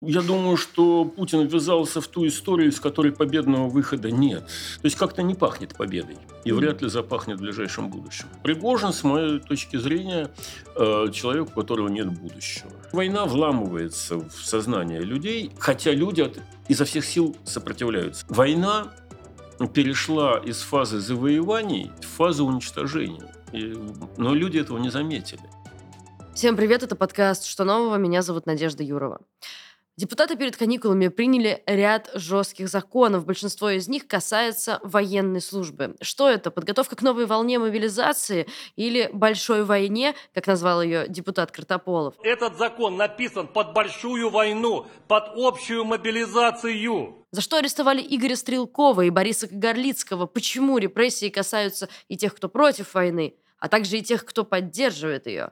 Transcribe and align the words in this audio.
Я 0.00 0.22
думаю, 0.22 0.56
что 0.56 1.04
Путин 1.04 1.48
ввязался 1.48 2.00
в 2.00 2.06
ту 2.06 2.24
историю, 2.24 2.68
из 2.68 2.78
которой 2.78 3.10
победного 3.10 3.68
выхода 3.68 4.12
нет. 4.12 4.46
То 4.46 4.84
есть 4.84 4.94
как-то 4.94 5.24
не 5.24 5.34
пахнет 5.34 5.76
победой. 5.76 6.18
И 6.44 6.52
вряд 6.52 6.82
ли 6.82 6.88
запахнет 6.88 7.38
в 7.38 7.40
ближайшем 7.40 7.90
будущем. 7.90 8.26
Пригожин, 8.44 8.92
с 8.92 9.02
моей 9.02 9.40
точки 9.40 9.76
зрения, 9.76 10.30
э, 10.76 11.06
человек, 11.12 11.48
у 11.48 11.60
которого 11.60 11.88
нет 11.88 12.06
будущего. 12.12 12.70
Война 12.92 13.24
вламывается 13.24 14.18
в 14.18 14.32
сознание 14.44 15.00
людей, 15.00 15.50
хотя 15.58 15.90
люди 15.90 16.32
изо 16.68 16.84
всех 16.84 17.04
сил 17.04 17.36
сопротивляются. 17.42 18.24
Война 18.28 18.92
перешла 19.74 20.38
из 20.38 20.60
фазы 20.62 21.00
завоеваний 21.00 21.90
в 22.00 22.06
фазу 22.06 22.46
уничтожения. 22.46 23.34
И, 23.52 23.74
но 24.16 24.32
люди 24.32 24.58
этого 24.58 24.78
не 24.78 24.90
заметили. 24.90 25.42
Всем 26.36 26.54
привет, 26.54 26.84
это 26.84 26.94
подкаст 26.94 27.46
«Что 27.46 27.64
нового?». 27.64 27.96
Меня 27.96 28.22
зовут 28.22 28.46
Надежда 28.46 28.84
Юрова. 28.84 29.18
Депутаты 29.98 30.36
перед 30.36 30.56
каникулами 30.56 31.08
приняли 31.08 31.60
ряд 31.66 32.08
жестких 32.14 32.68
законов. 32.68 33.26
Большинство 33.26 33.68
из 33.68 33.88
них 33.88 34.06
касается 34.06 34.78
военной 34.84 35.40
службы. 35.40 35.96
Что 36.00 36.28
это? 36.28 36.52
Подготовка 36.52 36.94
к 36.94 37.02
новой 37.02 37.26
волне 37.26 37.58
мобилизации 37.58 38.46
или 38.76 39.10
большой 39.12 39.64
войне, 39.64 40.14
как 40.34 40.46
назвал 40.46 40.82
ее 40.82 41.08
депутат 41.08 41.50
Картополов? 41.50 42.14
Этот 42.22 42.56
закон 42.56 42.96
написан 42.96 43.48
под 43.48 43.72
большую 43.72 44.30
войну, 44.30 44.86
под 45.08 45.32
общую 45.34 45.84
мобилизацию. 45.84 47.26
За 47.32 47.40
что 47.40 47.56
арестовали 47.56 48.00
Игоря 48.00 48.36
Стрелкова 48.36 49.00
и 49.00 49.10
Бориса 49.10 49.48
Горлицкого? 49.50 50.26
Почему 50.26 50.78
репрессии 50.78 51.28
касаются 51.28 51.88
и 52.06 52.16
тех, 52.16 52.36
кто 52.36 52.48
против 52.48 52.94
войны, 52.94 53.34
а 53.58 53.68
также 53.68 53.98
и 53.98 54.02
тех, 54.02 54.24
кто 54.24 54.44
поддерживает 54.44 55.26
ее? 55.26 55.50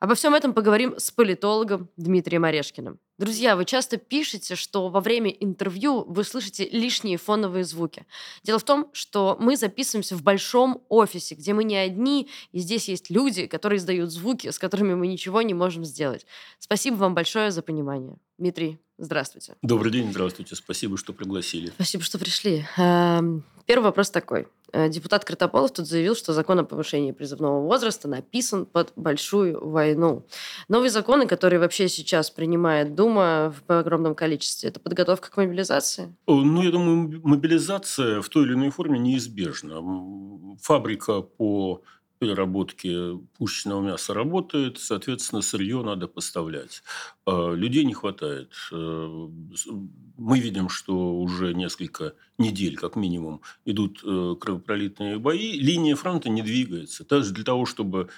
Обо 0.00 0.16
всем 0.16 0.34
этом 0.34 0.52
поговорим 0.52 0.98
с 0.98 1.12
политологом 1.12 1.88
Дмитрием 1.96 2.44
Орешкиным. 2.44 2.98
Друзья, 3.16 3.54
вы 3.54 3.64
часто 3.64 3.96
пишете, 3.96 4.56
что 4.56 4.88
во 4.88 5.00
время 5.00 5.30
интервью 5.30 6.04
вы 6.08 6.24
слышите 6.24 6.68
лишние 6.68 7.16
фоновые 7.16 7.62
звуки. 7.62 8.06
Дело 8.42 8.58
в 8.58 8.64
том, 8.64 8.90
что 8.92 9.36
мы 9.38 9.56
записываемся 9.56 10.16
в 10.16 10.22
большом 10.22 10.82
офисе, 10.88 11.36
где 11.36 11.52
мы 11.52 11.62
не 11.62 11.76
одни, 11.76 12.28
и 12.50 12.58
здесь 12.58 12.88
есть 12.88 13.10
люди, 13.10 13.46
которые 13.46 13.78
издают 13.78 14.10
звуки, 14.10 14.50
с 14.50 14.58
которыми 14.58 14.94
мы 14.94 15.06
ничего 15.06 15.42
не 15.42 15.54
можем 15.54 15.84
сделать. 15.84 16.26
Спасибо 16.58 16.96
вам 16.96 17.14
большое 17.14 17.52
за 17.52 17.62
понимание. 17.62 18.16
Дмитрий, 18.36 18.78
здравствуйте. 18.98 19.54
Добрый 19.62 19.92
день, 19.92 20.10
здравствуйте. 20.10 20.56
Спасибо, 20.56 20.98
что 20.98 21.12
пригласили. 21.12 21.68
Спасибо, 21.68 22.02
что 22.02 22.18
пришли. 22.18 22.66
Эм, 22.76 23.44
первый 23.64 23.84
вопрос 23.84 24.10
такой. 24.10 24.48
Э, 24.74 24.88
депутат 24.88 25.24
Картополов 25.24 25.72
тут 25.72 25.86
заявил, 25.86 26.16
что 26.16 26.32
закон 26.32 26.58
о 26.58 26.64
повышении 26.64 27.12
призывного 27.12 27.60
возраста 27.60 28.08
написан 28.08 28.66
под 28.66 28.92
большую 28.96 29.64
войну. 29.64 30.26
Новые 30.68 30.90
законы, 30.90 31.28
которые 31.28 31.60
вообще 31.60 31.88
сейчас 31.88 32.28
принимает 32.28 32.96
Дума 32.96 33.54
в 33.68 33.72
огромном 33.72 34.16
количестве, 34.16 34.70
это 34.70 34.80
подготовка 34.80 35.30
к 35.30 35.36
мобилизации? 35.36 36.12
Ну, 36.26 36.60
я 36.60 36.72
думаю, 36.72 37.20
мобилизация 37.22 38.20
в 38.20 38.28
той 38.28 38.46
или 38.46 38.54
иной 38.54 38.70
форме 38.70 38.98
неизбежна. 38.98 39.80
Фабрика 40.60 41.20
по 41.20 41.82
переработки 42.18 43.18
пушечного 43.36 43.82
мяса 43.82 44.14
работает, 44.14 44.78
соответственно, 44.78 45.42
сырье 45.42 45.82
надо 45.82 46.08
поставлять. 46.08 46.82
А 47.26 47.52
людей 47.52 47.84
не 47.84 47.94
хватает. 47.94 48.52
Э, 48.72 49.28
мы 50.16 50.38
видим, 50.38 50.68
что 50.68 51.16
уже 51.16 51.54
несколько 51.54 52.14
недель, 52.38 52.76
как 52.76 52.96
минимум, 52.96 53.42
идут 53.64 54.02
э, 54.04 54.36
кровопролитные 54.40 55.18
бои. 55.18 55.52
Линия 55.52 55.96
фронта 55.96 56.28
не 56.28 56.42
двигается. 56.42 57.04
Даже 57.06 57.32
для 57.32 57.44
того, 57.44 57.66
чтобы 57.66 58.08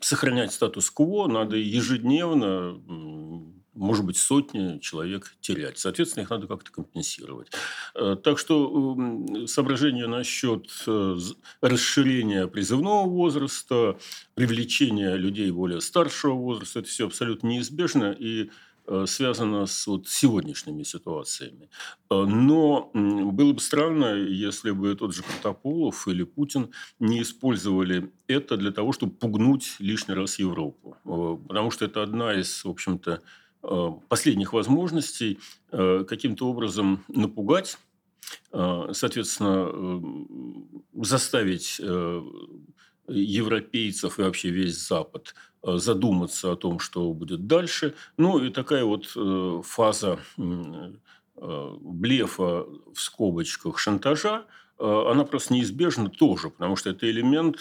сохранять 0.00 0.52
статус-кво, 0.52 1.26
надо 1.26 1.56
ежедневно 1.56 2.80
может 3.74 4.04
быть, 4.04 4.16
сотни 4.16 4.78
человек 4.78 5.34
терять. 5.40 5.78
Соответственно, 5.78 6.24
их 6.24 6.30
надо 6.30 6.46
как-то 6.46 6.72
компенсировать. 6.72 7.50
Э, 7.94 8.16
так 8.22 8.38
что 8.38 8.96
соображения 9.46 10.06
насчет 10.06 10.66
э, 10.86 11.16
расширения 11.60 12.46
призывного 12.48 13.08
возраста, 13.08 13.98
привлечения 14.34 15.14
людей 15.14 15.50
более 15.50 15.80
старшего 15.80 16.34
возраста, 16.34 16.80
это 16.80 16.88
все 16.88 17.06
абсолютно 17.06 17.46
неизбежно 17.46 18.10
и 18.10 18.50
э, 18.86 19.04
связано 19.06 19.66
с 19.66 19.86
вот 19.86 20.08
сегодняшними 20.08 20.82
ситуациями. 20.82 21.68
Но 22.10 22.90
было 22.92 23.52
бы 23.52 23.60
странно, 23.60 24.14
если 24.16 24.72
бы 24.72 24.96
тот 24.96 25.14
же 25.14 25.22
Протополов 25.22 26.08
или 26.08 26.24
Путин 26.24 26.70
не 26.98 27.22
использовали 27.22 28.10
это 28.26 28.56
для 28.56 28.72
того, 28.72 28.92
чтобы 28.92 29.12
пугнуть 29.12 29.76
лишний 29.78 30.14
раз 30.14 30.40
Европу. 30.40 30.96
Потому 31.04 31.70
что 31.70 31.84
это 31.84 32.02
одна 32.02 32.34
из, 32.34 32.64
в 32.64 32.68
общем-то, 32.68 33.22
последних 34.08 34.52
возможностей 34.52 35.38
э, 35.70 36.04
каким-то 36.08 36.48
образом 36.48 37.04
напугать, 37.08 37.78
э, 38.52 38.88
соответственно, 38.92 40.02
заставить 40.94 41.80
европейцев 43.08 44.18
и 44.18 44.22
вообще 44.22 44.50
весь 44.50 44.86
Запад 44.86 45.34
задуматься 45.62 46.52
о 46.52 46.56
том, 46.56 46.78
что 46.78 47.12
будет 47.12 47.46
дальше. 47.46 47.94
Ну 48.16 48.38
и 48.38 48.50
такая 48.50 48.84
вот 48.84 49.06
фаза 49.66 50.18
блефа 51.36 52.66
в 52.94 53.00
скобочках 53.00 53.78
шантажа, 53.78 54.44
она 54.80 55.24
просто 55.24 55.54
неизбежна 55.54 56.08
тоже, 56.08 56.50
потому 56.50 56.76
что 56.76 56.90
это 56.90 57.10
элемент 57.10 57.58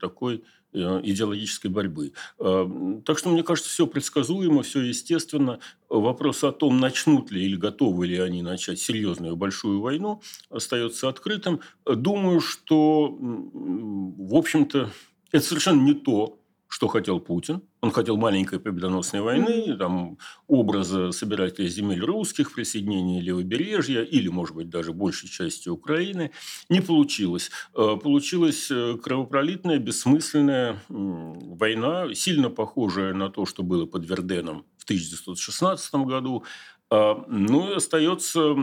такой 0.00 0.42
Э, 0.76 1.00
идеологической 1.02 1.70
борьбы. 1.70 2.12
Э, 2.38 2.68
так 3.06 3.18
что, 3.18 3.30
мне 3.30 3.42
кажется, 3.42 3.70
все 3.70 3.86
предсказуемо, 3.86 4.62
все 4.62 4.82
естественно. 4.82 5.58
Вопрос 5.88 6.44
о 6.44 6.52
том, 6.52 6.78
начнут 6.80 7.30
ли 7.30 7.46
или 7.46 7.56
готовы 7.56 8.06
ли 8.06 8.18
они 8.18 8.42
начать 8.42 8.78
серьезную 8.78 9.36
большую 9.36 9.80
войну, 9.80 10.20
остается 10.50 11.08
открытым. 11.08 11.60
Думаю, 11.86 12.40
что, 12.40 13.08
в 13.10 14.34
общем-то, 14.34 14.90
это 15.32 15.44
совершенно 15.46 15.80
не 15.80 15.94
то, 15.94 16.38
что 16.68 16.88
хотел 16.88 17.20
Путин. 17.20 17.62
Он 17.86 17.92
хотел 17.92 18.16
маленькой 18.16 18.58
победоносной 18.58 19.20
войны, 19.20 19.76
там, 19.76 20.18
образа 20.48 21.12
собирателей 21.12 21.68
земель 21.68 22.00
русских, 22.00 22.52
присоединения 22.52 23.20
левобережья 23.20 24.02
или, 24.02 24.26
может 24.26 24.56
быть, 24.56 24.68
даже 24.68 24.92
большей 24.92 25.28
части 25.28 25.68
Украины. 25.68 26.32
Не 26.68 26.80
получилось. 26.80 27.52
Э, 27.76 27.96
получилась 28.02 28.72
э, 28.72 28.96
кровопролитная, 29.00 29.78
бессмысленная 29.78 30.82
война, 30.88 32.12
сильно 32.12 32.50
похожая 32.50 33.14
на 33.14 33.30
то, 33.30 33.46
что 33.46 33.62
было 33.62 33.86
под 33.86 34.04
Верденом 34.04 34.64
в 34.78 34.82
1916 34.82 35.94
году. 36.06 36.42
А, 36.90 37.24
ну 37.28 37.70
и 37.70 37.76
остается 37.76 38.56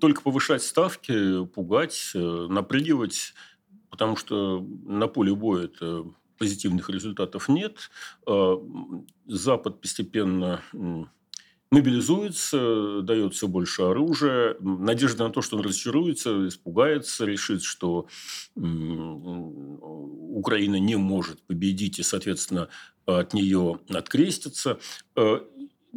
только 0.00 0.22
повышать 0.22 0.62
ставки, 0.62 1.46
пугать, 1.46 2.12
э, 2.14 2.46
напрягивать, 2.48 3.34
потому 3.90 4.14
что 4.14 4.64
на 4.84 5.08
поле 5.08 5.34
боя 5.34 5.64
это 5.64 6.04
позитивных 6.38 6.90
результатов 6.90 7.48
нет. 7.48 7.90
А, 8.26 8.56
Запад 9.26 9.80
постепенно 9.80 10.62
мобилизуется, 11.70 13.02
дает 13.02 13.34
все 13.34 13.46
больше 13.46 13.82
оружия. 13.82 14.56
Надежда 14.60 15.24
на 15.24 15.30
то, 15.30 15.42
что 15.42 15.56
он 15.56 15.64
разочаруется, 15.64 16.48
испугается, 16.48 17.26
решит, 17.26 17.62
что 17.62 18.06
Украина 18.56 20.76
не 20.76 20.96
может 20.96 21.42
победить 21.42 21.98
и, 21.98 22.02
соответственно, 22.02 22.68
от 23.06 23.34
нее 23.34 23.80
открестится. 23.90 24.78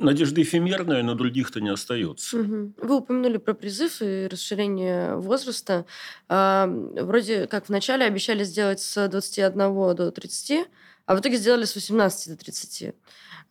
Надежда 0.01 0.41
эфемерная, 0.41 1.03
но 1.03 1.15
других-то 1.15 1.61
не 1.61 1.69
остается. 1.69 2.37
Угу. 2.37 2.73
Вы 2.77 2.95
упомянули 2.95 3.37
про 3.37 3.53
призыв 3.53 4.01
и 4.01 4.27
расширение 4.27 5.15
возраста. 5.15 5.85
А, 6.27 6.67
вроде 6.67 7.47
как 7.47 7.69
вначале 7.69 8.05
обещали 8.05 8.43
сделать 8.43 8.81
с 8.81 9.07
21 9.07 9.95
до 9.95 10.11
30, 10.11 10.67
а 11.05 11.15
в 11.15 11.19
итоге 11.19 11.37
сделали 11.37 11.65
с 11.65 11.75
18 11.75 12.29
до 12.29 12.37
30. 12.43 12.95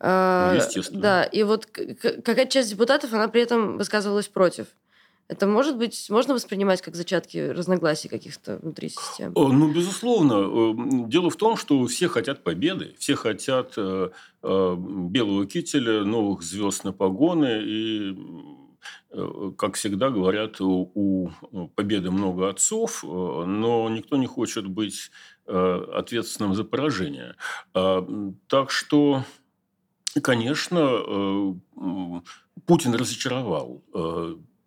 А, 0.00 0.54
Естественно. 0.56 1.00
Да, 1.00 1.24
и 1.24 1.42
вот 1.42 1.66
какая 1.66 2.46
часть 2.46 2.70
депутатов, 2.70 3.12
она 3.12 3.28
при 3.28 3.42
этом 3.42 3.76
высказывалась 3.78 4.28
против. 4.28 4.66
Это 5.30 5.46
может 5.46 5.78
быть, 5.78 6.10
можно 6.10 6.34
воспринимать 6.34 6.82
как 6.82 6.96
зачатки 6.96 7.38
разногласий 7.38 8.08
каких-то 8.08 8.58
внутри 8.60 8.88
системы? 8.88 9.32
Ну, 9.36 9.72
безусловно. 9.72 10.32
Эм, 10.32 11.08
дело 11.08 11.30
в 11.30 11.36
том, 11.36 11.56
что 11.56 11.86
все 11.86 12.08
хотят 12.08 12.42
победы, 12.42 12.96
все 12.98 13.14
хотят 13.14 13.74
э, 13.76 14.10
э, 14.42 14.76
белого 14.76 15.46
кителя, 15.46 16.02
новых 16.02 16.42
звезд 16.42 16.82
на 16.82 16.92
погоны 16.92 17.62
и 17.62 18.18
э, 19.12 19.52
как 19.56 19.76
всегда 19.76 20.10
говорят, 20.10 20.60
у 20.60 21.30
победы 21.76 22.10
много 22.10 22.48
отцов, 22.48 23.04
но 23.04 23.88
никто 23.88 24.16
не 24.16 24.26
хочет 24.26 24.66
быть 24.66 25.12
ответственным 25.46 26.54
за 26.54 26.64
поражение. 26.64 27.36
А, 27.74 28.06
так 28.46 28.70
что, 28.70 29.24
конечно, 30.22 31.56
Путин 32.66 32.94
разочаровал 32.94 33.82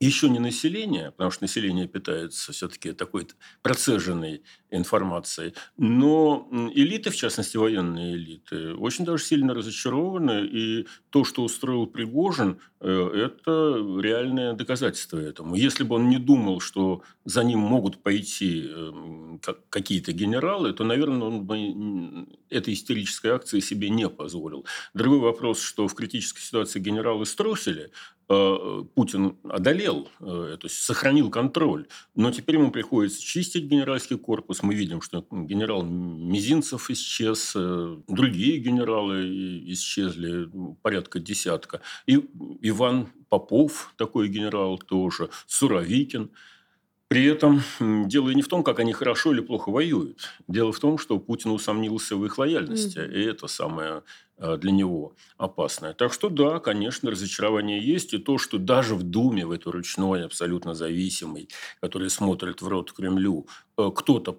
еще 0.05 0.29
не 0.29 0.39
население, 0.39 1.11
потому 1.11 1.31
что 1.31 1.43
население 1.43 1.87
питается 1.87 2.51
все-таки 2.51 2.91
такой 2.93 3.27
процеженной 3.61 4.43
информацией, 4.71 5.53
но 5.77 6.47
элиты, 6.73 7.09
в 7.09 7.15
частности 7.15 7.57
военные 7.57 8.15
элиты, 8.15 8.73
очень 8.75 9.05
даже 9.05 9.23
сильно 9.23 9.53
разочарованы, 9.53 10.45
и 10.45 10.87
то, 11.09 11.23
что 11.23 11.43
устроил 11.43 11.85
Пригожин, 11.85 12.59
э, 12.79 12.87
это 12.87 13.75
реальное 14.01 14.53
доказательство 14.53 15.19
этому. 15.19 15.55
Если 15.55 15.83
бы 15.83 15.95
он 15.95 16.09
не 16.09 16.17
думал, 16.17 16.59
что 16.59 17.03
за 17.23 17.43
ним 17.43 17.59
могут 17.59 18.01
пойти 18.01 18.67
эм, 18.67 19.39
какие-то 19.69 20.11
генералы, 20.11 20.73
то, 20.73 20.83
наверное, 20.83 21.27
он 21.27 21.45
бы 21.45 22.27
этой 22.49 22.73
истерической 22.73 23.27
акции 23.27 23.59
себе 23.59 23.89
не 23.89 24.09
позволил. 24.09 24.65
Другой 24.93 25.19
вопрос, 25.19 25.61
что 25.61 25.87
в 25.87 25.93
критической 25.93 26.41
ситуации 26.41 26.79
генералы 26.79 27.25
струсили, 27.25 27.91
Путин 28.27 29.37
одолел, 29.43 30.09
э, 30.19 30.57
есть 30.63 30.83
сохранил 30.83 31.29
контроль. 31.29 31.87
Но 32.15 32.31
теперь 32.31 32.55
ему 32.55 32.71
приходится 32.71 33.21
чистить 33.21 33.65
генеральский 33.65 34.17
корпус. 34.17 34.63
Мы 34.63 34.75
видим, 34.75 35.01
что 35.01 35.25
генерал 35.31 35.83
Мизинцев 35.83 36.89
исчез, 36.89 37.53
э, 37.55 37.97
другие 38.07 38.59
генералы 38.59 39.63
исчезли, 39.73 40.49
порядка 40.81 41.19
десятка. 41.19 41.81
И 42.05 42.15
Иван 42.61 43.09
Попов, 43.29 43.93
такой 43.97 44.29
генерал 44.29 44.77
тоже, 44.77 45.29
Суровикин. 45.47 46.31
При 47.13 47.25
этом 47.25 47.61
дело 48.07 48.31
не 48.31 48.41
в 48.41 48.47
том, 48.47 48.63
как 48.63 48.79
они 48.79 48.93
хорошо 48.93 49.33
или 49.33 49.41
плохо 49.41 49.69
воюют. 49.69 50.29
Дело 50.47 50.71
в 50.71 50.79
том, 50.79 50.97
что 50.97 51.19
Путин 51.19 51.51
усомнился 51.51 52.15
в 52.15 52.25
их 52.25 52.37
лояльности. 52.37 52.97
Mm-hmm. 52.97 53.13
И 53.13 53.23
это 53.25 53.47
самое 53.47 54.01
Э, 54.43 54.57
для 54.57 54.71
него 54.71 55.15
опасное. 55.37 55.93
Так 55.93 56.11
что 56.11 56.29
да, 56.29 56.59
конечно, 56.59 57.11
разочарование 57.11 57.79
есть. 57.79 58.13
И 58.13 58.17
то, 58.17 58.37
что 58.37 58.57
даже 58.57 58.95
в 58.95 59.03
Думе, 59.03 59.45
в 59.45 59.51
этой 59.51 59.71
ручной, 59.71 60.25
абсолютно 60.25 60.73
зависимой, 60.73 61.49
который 61.81 62.09
смотрит 62.09 62.61
в 62.61 62.67
рот 62.67 62.91
Кремлю, 62.91 63.47
э, 63.77 63.91
кто-то 63.95 64.37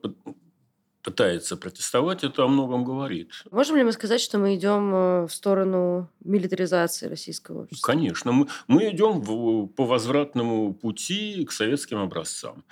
пытается 1.04 1.56
протестовать, 1.56 2.24
это 2.24 2.44
о 2.44 2.48
многом 2.48 2.84
говорит. 2.84 3.30
Можем 3.50 3.76
ли 3.76 3.84
мы 3.84 3.92
сказать, 3.92 4.20
что 4.20 4.38
мы 4.38 4.56
идем 4.56 4.94
э, 4.94 5.26
в 5.26 5.32
сторону 5.32 6.08
милитаризации 6.24 7.06
российского 7.06 7.62
общества? 7.62 7.86
Конечно. 7.86 8.32
Мы, 8.32 8.48
мы 8.66 8.90
идем 8.90 9.20
в, 9.20 9.66
по 9.66 9.84
возвратному 9.84 10.74
пути 10.74 11.44
к 11.44 11.52
советским 11.52 11.98
образцам. 11.98 12.64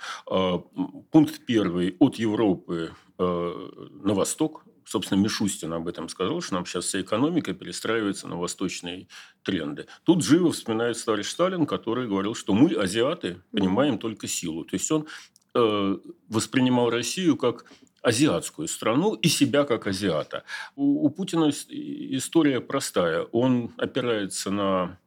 Пункт 1.11 1.45
первый. 1.45 1.95
От 1.99 2.15
Европы 2.15 2.91
на 3.17 4.13
восток 4.13 4.65
собственно, 4.85 5.19
Мишустин 5.19 5.73
об 5.73 5.87
этом 5.87 6.09
сказал, 6.09 6.41
что 6.41 6.55
нам 6.55 6.65
сейчас 6.65 6.85
вся 6.85 7.01
экономика 7.01 7.53
перестраивается 7.53 8.27
на 8.27 8.37
восточные 8.37 9.07
тренды. 9.43 9.87
Тут 10.03 10.23
живо 10.23 10.51
вспоминает 10.51 11.03
товарищ 11.03 11.27
Сталин, 11.27 11.65
который 11.65 12.07
говорил, 12.07 12.35
что 12.35 12.53
мы, 12.53 12.73
азиаты, 12.73 13.41
понимаем 13.51 13.97
только 13.97 14.27
силу. 14.27 14.63
То 14.65 14.75
есть 14.75 14.91
он 14.91 15.07
э, 15.55 15.97
воспринимал 16.29 16.89
Россию 16.89 17.37
как 17.37 17.65
азиатскую 18.03 18.67
страну 18.67 19.15
и 19.15 19.27
себя 19.29 19.63
как 19.63 19.87
азиата. 19.87 20.43
У, 20.75 21.05
у 21.05 21.09
Путина 21.09 21.49
история 21.49 22.61
простая. 22.61 23.23
Он 23.31 23.71
опирается 23.77 24.51
на, 24.51 24.99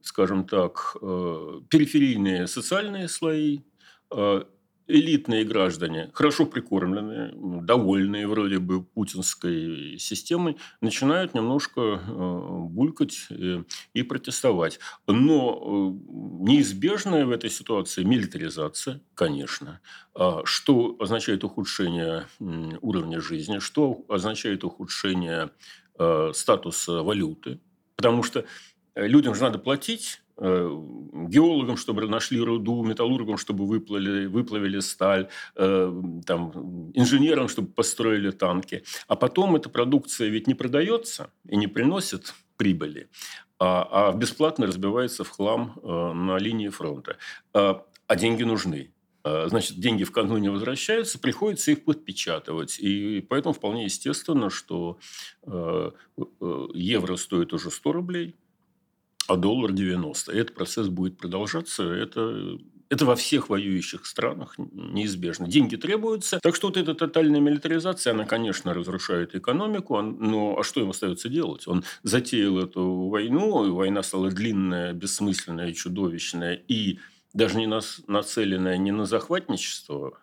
скажем 0.00 0.46
так, 0.46 0.96
э, 1.02 1.60
периферийные 1.68 2.46
социальные 2.46 3.08
слои, 3.08 3.60
э, 4.10 4.44
элитные 4.88 5.44
граждане, 5.44 6.10
хорошо 6.12 6.46
прикормленные, 6.46 7.32
довольные 7.62 8.26
вроде 8.26 8.58
бы 8.58 8.82
путинской 8.82 9.98
системой, 9.98 10.56
начинают 10.80 11.34
немножко 11.34 11.80
э, 11.80 12.58
булькать 12.68 13.26
э, 13.30 13.64
и 13.94 14.02
протестовать. 14.02 14.78
Но 15.06 15.60
э, 15.60 16.46
неизбежная 16.48 17.26
в 17.26 17.30
этой 17.30 17.50
ситуации 17.50 18.04
милитаризация, 18.04 19.00
конечно. 19.14 19.80
А 20.14 20.42
что 20.44 20.96
означает 21.00 21.44
ухудшение 21.44 22.26
уровня 22.80 23.20
жизни, 23.20 23.58
что 23.58 24.04
означает 24.08 24.64
ухудшение 24.64 25.50
статуса 26.32 27.02
валюты. 27.02 27.58
Потому 27.96 28.22
что 28.22 28.44
людям 28.94 29.34
же 29.34 29.42
надо 29.42 29.58
платить, 29.58 30.20
геологам, 30.38 31.76
чтобы 31.76 32.06
нашли 32.08 32.40
руду, 32.40 32.82
металлургам, 32.82 33.38
чтобы 33.38 33.66
выплавили, 33.66 34.26
выплавили 34.26 34.80
сталь, 34.80 35.28
э, 35.54 36.02
там, 36.26 36.90
инженерам, 36.94 37.48
чтобы 37.48 37.68
построили 37.68 38.30
танки. 38.30 38.84
А 39.08 39.16
потом 39.16 39.56
эта 39.56 39.68
продукция 39.68 40.28
ведь 40.28 40.46
не 40.46 40.54
продается 40.54 41.30
и 41.48 41.56
не 41.56 41.66
приносит 41.66 42.34
прибыли, 42.56 43.08
а, 43.58 44.10
а 44.10 44.12
бесплатно 44.12 44.66
разбивается 44.66 45.24
в 45.24 45.30
хлам 45.30 45.78
э, 45.82 46.12
на 46.12 46.38
линии 46.38 46.68
фронта. 46.68 47.16
А, 47.54 47.84
деньги 48.14 48.42
нужны. 48.44 48.92
Значит, 49.24 49.80
деньги 49.80 50.04
в 50.04 50.12
канун 50.12 50.40
не 50.40 50.50
возвращаются, 50.50 51.18
приходится 51.18 51.72
их 51.72 51.84
подпечатывать. 51.84 52.78
И 52.78 53.20
поэтому 53.28 53.54
вполне 53.54 53.82
естественно, 53.82 54.50
что 54.50 55.00
евро 55.44 57.16
стоит 57.16 57.52
уже 57.52 57.72
100 57.72 57.92
рублей– 57.92 58.36
а 59.28 59.36
доллар 59.36 59.72
90. 59.72 60.32
И 60.32 60.38
этот 60.38 60.54
процесс 60.54 60.88
будет 60.88 61.18
продолжаться. 61.18 61.84
Это, 61.84 62.58
это 62.88 63.04
во 63.04 63.16
всех 63.16 63.48
воюющих 63.48 64.06
странах 64.06 64.54
неизбежно. 64.58 65.48
Деньги 65.48 65.76
требуются. 65.76 66.38
Так 66.40 66.54
что 66.54 66.68
вот 66.68 66.76
эта 66.76 66.94
тотальная 66.94 67.40
милитаризация, 67.40 68.12
она, 68.12 68.24
конечно, 68.24 68.74
разрушает 68.74 69.34
экономику. 69.34 70.00
Но 70.00 70.58
а 70.58 70.62
что 70.62 70.80
им 70.80 70.90
остается 70.90 71.28
делать? 71.28 71.66
Он 71.66 71.84
затеял 72.02 72.58
эту 72.58 73.08
войну, 73.08 73.66
и 73.66 73.70
война 73.70 74.02
стала 74.02 74.30
длинная, 74.30 74.92
бессмысленная, 74.92 75.72
чудовищная. 75.72 76.54
И 76.54 76.98
даже 77.32 77.58
не 77.58 77.66
нас, 77.66 78.00
нацеленная 78.06 78.78
не 78.78 78.92
на 78.92 79.06
захватничество, 79.06 80.18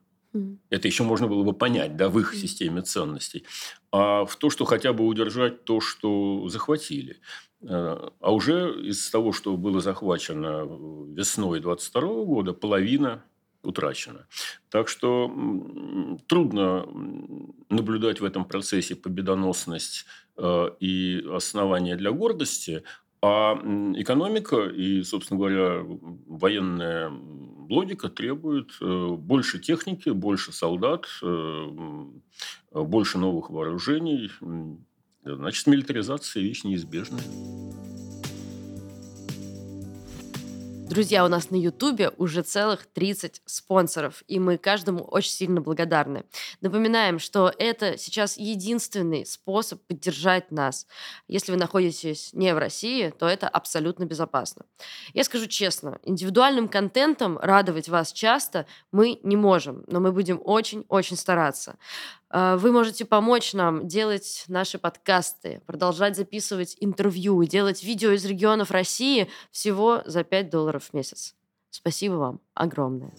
это 0.70 0.88
еще 0.88 1.04
можно 1.04 1.28
было 1.28 1.44
бы 1.44 1.54
понять, 1.54 1.96
да, 1.96 2.10
в 2.10 2.20
их 2.20 2.34
системе 2.34 2.82
ценностей. 2.82 3.46
А 3.92 4.26
в 4.26 4.36
то, 4.36 4.50
что 4.50 4.66
хотя 4.66 4.92
бы 4.92 5.06
удержать 5.06 5.64
то, 5.64 5.80
что 5.80 6.50
захватили. 6.50 7.18
Э, 7.64 8.10
а 8.20 8.34
уже 8.34 8.74
из 8.82 9.10
того, 9.10 9.32
что 9.32 9.56
было 9.58 9.80
захвачено 9.80 10.68
весной 11.14 11.60
22 11.60 12.02
года, 12.26 12.54
половина 12.54 13.24
утрачена. 13.64 14.28
Так 14.70 14.90
что 14.90 15.32
трудно 16.28 16.86
наблюдать 17.70 18.20
в 18.20 18.26
этом 18.26 18.46
процессе 18.46 18.96
победоносность 18.96 20.06
э, 20.38 20.70
и 20.80 21.26
основания 21.32 21.96
для 21.96 22.12
гордости, 22.12 22.84
а 23.22 23.54
экономика 23.96 24.66
и, 24.66 25.02
собственно 25.04 25.38
говоря, 25.40 25.82
военная 26.28 27.10
логика 27.70 28.10
требует 28.10 28.72
э, 28.82 29.08
больше 29.18 29.60
техники, 29.60 30.10
больше 30.10 30.52
солдат, 30.52 31.06
больше 32.74 33.18
новых 33.18 33.50
вооружений, 33.50 34.30
Значит, 35.26 35.68
милитаризация– 35.68 36.42
вещь 36.44 36.64
неизбежная. 36.66 37.24
Друзья, 40.90 41.26
у 41.26 41.28
нас 41.28 41.50
на 41.50 41.56
Ютубе 41.56 42.12
уже 42.18 42.44
целых 42.44 42.86
30 42.86 43.42
спонсоров, 43.46 44.22
и 44.28 44.38
мы 44.38 44.58
каждому 44.60 45.04
очень 45.06 45.32
сильно 45.32 45.60
благодарны. 45.60 46.26
Напоминаем, 46.62 47.18
что 47.18 47.52
это 47.58 47.98
сейчас 47.98 48.38
единственный 48.38 49.26
способ 49.26 49.82
поддержать 49.88 50.52
нас. 50.52 50.86
Если 51.28 51.52
вы 51.52 51.58
находитесь 51.58 52.32
не 52.34 52.54
в 52.54 52.60
России, 52.60 53.12
то 53.18 53.28
это 53.28 53.48
абсолютно 53.48 54.04
безопасно. 54.04 54.66
Я 55.14 55.24
скажу 55.24 55.48
честно, 55.48 56.00
индивидуальным 56.04 56.68
контентом 56.68 57.40
радовать 57.40 57.90
вас 57.90 58.12
часто 58.12 58.68
мы 58.92 59.20
не 59.24 59.36
можем, 59.36 59.86
но 59.88 60.00
мы 60.00 60.12
будем 60.12 60.40
очень-очень 60.44 61.18
стараться. 61.18 61.78
А, 62.36 62.58
вы 62.58 62.72
можете 62.72 63.06
помочь 63.06 63.54
нам 63.54 63.88
делать 63.88 64.46
наши 64.48 64.80
подкасты, 64.80 65.62
продолжать 65.68 66.16
записывать 66.16 66.76
интервью, 66.80 67.44
делать 67.44 67.84
видео 67.84 68.10
из 68.10 68.26
регионов 68.26 68.72
России 68.72 69.30
всего 69.52 70.02
за 70.06 70.24
5 70.24 70.50
долларов 70.50 70.90
в 70.90 70.94
месяц. 70.96 71.36
Спасибо 71.70 72.14
вам 72.16 72.42
огромное. 72.56 73.14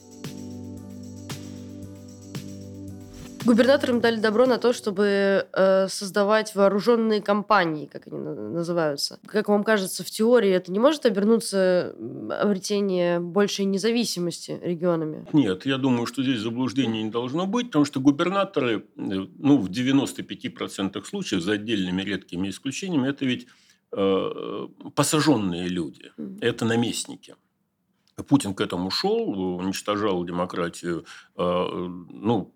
Губернаторам 3.44 4.00
дали 4.00 4.16
добро 4.16 4.46
на 4.46 4.58
то, 4.58 4.72
чтобы 4.72 5.46
э, 5.52 5.88
создавать 5.88 6.54
вооруженные 6.54 7.20
компании, 7.20 7.86
как 7.86 8.06
они 8.06 8.18
называются. 8.18 9.20
Как 9.26 9.48
вам 9.48 9.64
кажется, 9.64 10.02
в 10.02 10.10
теории 10.10 10.50
это 10.50 10.72
не 10.72 10.78
может 10.78 11.04
обернуться 11.04 11.94
обретение 12.30 13.20
большей 13.20 13.66
независимости 13.66 14.58
регионами? 14.62 15.26
Нет, 15.34 15.66
я 15.66 15.76
думаю, 15.76 16.06
что 16.06 16.22
здесь 16.22 16.40
заблуждений 16.40 17.02
не 17.02 17.10
должно 17.10 17.46
быть, 17.46 17.66
потому 17.66 17.84
что 17.84 18.00
губернаторы, 18.00 18.78
э, 18.78 18.82
ну, 18.96 19.58
в 19.58 19.68
95% 19.68 21.04
случаев, 21.04 21.42
за 21.42 21.52
отдельными 21.52 22.00
редкими 22.00 22.48
исключениями, 22.48 23.08
это 23.08 23.26
ведь 23.26 23.46
э, 23.92 24.68
посаженные 24.94 25.68
люди, 25.68 26.12
это 26.40 26.64
наместники. 26.64 27.34
Путин 28.28 28.54
к 28.54 28.60
этому 28.62 28.90
шел, 28.90 29.28
уничтожал 29.58 30.24
демократию, 30.24 31.04
э, 31.36 31.42
ну, 31.42 32.54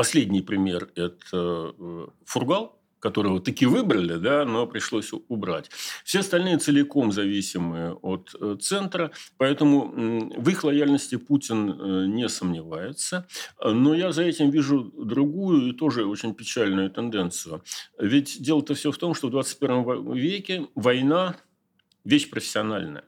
Последний 0.00 0.40
пример– 0.40 0.88
это 0.94 1.74
э, 1.78 2.06
Фургал, 2.24 2.80
которого 3.00 3.38
таки 3.38 3.66
выбрали, 3.66 4.16
да, 4.16 4.46
но 4.46 4.66
пришлось 4.66 5.12
убрать. 5.28 5.70
Все 6.04 6.20
остальные 6.20 6.56
целиком 6.56 7.12
зависимы 7.12 7.92
от 8.00 8.34
э, 8.40 8.56
центра, 8.58 9.10
поэтому 9.36 9.92
в 10.40 10.48
их 10.48 10.64
лояльности 10.64 11.16
Путин 11.16 11.70
э, 11.70 12.06
не 12.06 12.30
сомневается. 12.30 13.26
Но 13.62 13.94
я 13.94 14.12
за 14.12 14.22
этим 14.22 14.48
вижу 14.48 14.84
другую 14.84 15.68
и 15.68 15.72
тоже 15.72 16.06
очень 16.06 16.34
печальную 16.34 16.88
тенденцию. 16.88 17.62
Ведь 17.98 18.42
дело-то 18.42 18.72
все 18.72 18.92
в 18.92 18.96
том, 18.96 19.14
что 19.14 19.28
в 19.28 19.32
21 19.32 20.14
веке 20.14 20.66
война– 20.74 21.36
вещь 22.04 22.30
профессиональная. 22.30 23.04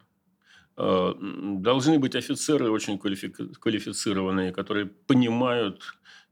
Должны 0.77 1.99
быть 1.99 2.17
офицеры 2.17 2.71
очень 2.71 2.99
квалифицированные, 2.99 4.53
которые 4.53 4.87
понимают 4.87 5.83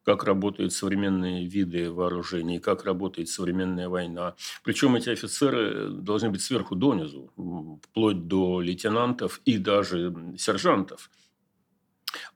как 0.05 0.25
работают 0.25 0.73
современные 0.73 1.47
виды 1.47 1.91
вооружений, 1.91 2.59
как 2.59 2.85
работает 2.85 3.29
современная 3.29 3.89
война. 3.89 4.35
Причем 4.65 4.97
эти 4.97 5.11
офицеры 5.11 5.89
должны 5.91 6.31
быть 6.31 6.43
сверху 6.43 6.75
донизу, 6.75 7.33
вплоть 7.83 8.27
до 8.27 8.61
лейтенантов 8.61 9.41
и 9.45 9.59
даже 9.59 10.15
сержантов. 10.39 11.11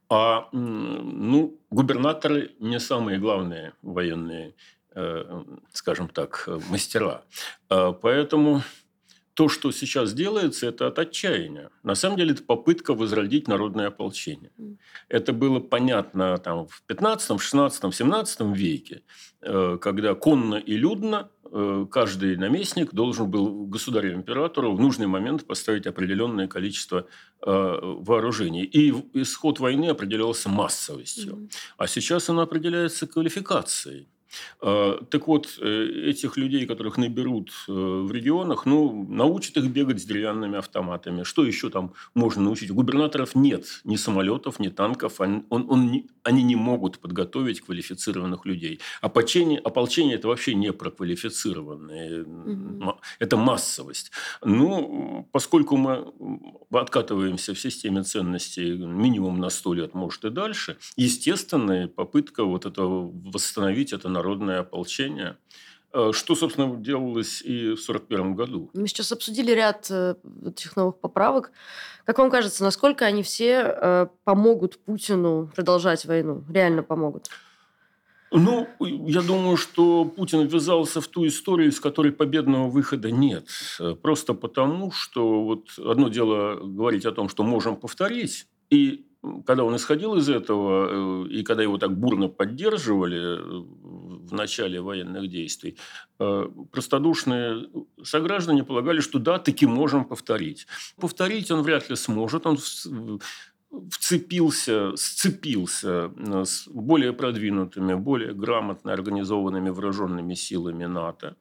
А 0.08 0.48
ну, 0.52 1.58
губернаторы 1.70 2.54
не 2.58 2.78
самые 2.78 3.18
главные 3.18 3.72
военные, 3.82 4.54
э, 4.94 5.44
скажем 5.72 6.08
так, 6.08 6.48
мастера. 6.68 7.24
Э, 7.70 7.92
поэтому 8.00 8.62
то, 9.34 9.48
что 9.48 9.72
сейчас 9.72 10.14
делается, 10.14 10.66
это 10.68 10.86
от 10.86 10.98
отчаяния. 10.98 11.70
На 11.82 11.94
самом 11.94 12.16
деле, 12.16 12.32
это 12.32 12.42
попытка 12.42 12.94
возродить 12.94 13.48
народное 13.48 13.88
ополчение. 13.88 14.50
Это 15.08 15.32
было 15.32 15.60
понятно 15.60 16.38
там, 16.38 16.66
в 16.68 16.82
15, 16.86 17.40
16, 17.40 17.94
17 17.94 18.40
веке, 18.56 19.02
э, 19.42 19.78
когда 19.80 20.14
конно 20.14 20.54
и 20.54 20.76
людно 20.76 21.30
э, 21.50 21.86
каждый 21.90 22.36
наместник 22.36 22.94
должен 22.94 23.28
был 23.28 23.66
государю-императору 23.66 24.72
в 24.72 24.80
нужный 24.80 25.08
момент 25.08 25.46
поставить 25.46 25.88
определенное 25.88 26.46
количество 26.46 26.98
э, 26.98 27.78
вооружений. 27.82 28.62
И 28.62 28.94
исход 29.14 29.58
войны 29.58 29.86
определялся 29.86 30.48
массовостью. 30.48 31.48
А 31.76 31.88
сейчас 31.88 32.30
он 32.30 32.38
определяется 32.38 33.08
квалификацией. 33.08 34.06
А, 34.60 35.02
так 35.10 35.26
вот, 35.28 35.58
э, 35.60 36.10
этих 36.10 36.36
людей, 36.36 36.66
которых 36.66 36.98
наберут 36.98 37.50
э, 37.68 37.72
в 37.72 38.10
регионах, 38.12 38.66
ну, 38.66 39.06
научат 39.08 39.56
их 39.56 39.70
бегать 39.70 40.00
с 40.00 40.04
деревянными 40.04 40.58
автоматами. 40.58 41.22
Что 41.22 41.44
еще 41.44 41.70
там 41.70 41.92
можно 42.14 42.42
научить? 42.42 42.70
У 42.70 42.74
губернаторов 42.74 43.34
нет 43.34 43.66
ни 43.84 43.96
самолетов, 43.96 44.58
ни 44.58 44.68
танков. 44.68 45.20
Он, 45.20 45.44
он, 45.50 45.66
он, 45.70 46.04
они 46.22 46.42
не 46.42 46.56
могут 46.56 46.98
подготовить 46.98 47.60
квалифицированных 47.60 48.46
людей. 48.46 48.80
Ополчение, 49.00 49.58
ополчение– 49.58 50.16
это 50.16 50.28
вообще 50.28 50.54
не 50.54 50.72
проквалифицированные. 50.72 52.22
Угу. 52.22 52.94
Это 53.18 53.36
массовость. 53.36 54.10
Ну, 54.42 55.28
поскольку 55.32 55.76
мы 55.76 56.12
откатываемся 56.70 57.54
в 57.54 57.60
системе 57.60 58.02
ценностей 58.02 58.76
минимум 58.76 59.38
на 59.38 59.50
сто 59.50 59.74
лет, 59.74 59.94
может 59.94 60.24
и 60.24 60.30
дальше, 60.30 60.76
естественная 60.96 61.88
попытка 61.88 62.44
вот 62.44 62.66
этого 62.66 63.10
восстановить 63.12 63.92
это 63.92 64.08
на 64.08 64.22
народное 64.24 64.60
ополчение. 64.60 65.36
Э, 65.92 66.10
что, 66.12 66.34
собственно, 66.34 66.76
делалось 66.76 67.42
и 67.42 67.74
в 67.74 67.88
1941 67.88 68.34
году. 68.34 68.70
Мы 68.74 68.88
сейчас 68.88 69.12
обсудили 69.12 69.52
ряд 69.52 69.86
э, 69.90 70.14
этих 70.46 70.76
новых 70.76 70.98
поправок. 70.98 71.52
Как 72.04 72.18
вам 72.18 72.30
кажется, 72.30 72.64
насколько 72.64 73.04
они 73.04 73.22
все 73.22 73.62
э, 73.64 74.06
помогут 74.24 74.78
Путину 74.78 75.50
продолжать 75.54 76.04
войну? 76.06 76.42
Реально 76.52 76.82
помогут? 76.82 77.28
Ну, 78.32 78.66
я 78.80 79.22
думаю, 79.22 79.56
что 79.56 80.04
Путин 80.04 80.48
ввязался 80.48 81.00
в 81.00 81.06
ту 81.06 81.24
историю, 81.26 81.68
из 81.68 81.78
которой 81.78 82.10
победного 82.10 82.68
выхода 82.68 83.12
нет. 83.12 83.46
Просто 84.02 84.34
потому, 84.34 84.90
что 84.90 85.44
вот 85.44 85.68
одно 85.78 86.08
дело 86.08 86.56
говорить 86.56 87.06
о 87.06 87.12
том, 87.12 87.28
что 87.28 87.44
можем 87.44 87.76
повторить, 87.76 88.48
и 88.70 89.06
когда 89.46 89.64
он 89.64 89.76
исходил 89.76 90.16
из 90.16 90.28
этого, 90.28 91.26
и 91.28 91.42
когда 91.42 91.62
его 91.62 91.78
так 91.78 91.96
бурно 91.96 92.28
поддерживали 92.28 93.38
начале 94.34 94.80
военных 94.80 95.28
действий, 95.28 95.76
э, 96.18 96.48
простодушные 96.70 97.68
сограждане 98.02 98.64
полагали, 98.64 99.00
что 99.00 99.18
да, 99.18 99.38
таки 99.38 99.66
можем 99.66 100.04
повторить. 100.04 100.66
Повторить 100.96 101.50
он 101.50 101.62
вряд 101.62 101.90
ли 101.90 101.96
сможет, 101.96 102.46
он 102.46 102.58
вцепился, 103.90 104.96
сцепился 104.96 106.10
с 106.44 106.68
более 106.68 107.12
продвинутыми, 107.12 107.94
более 107.94 108.32
грамотно 108.32 108.92
организованными 108.92 109.70
вооруженными 109.70 110.34
силами 110.34 110.84
НАТО. 110.84 111.36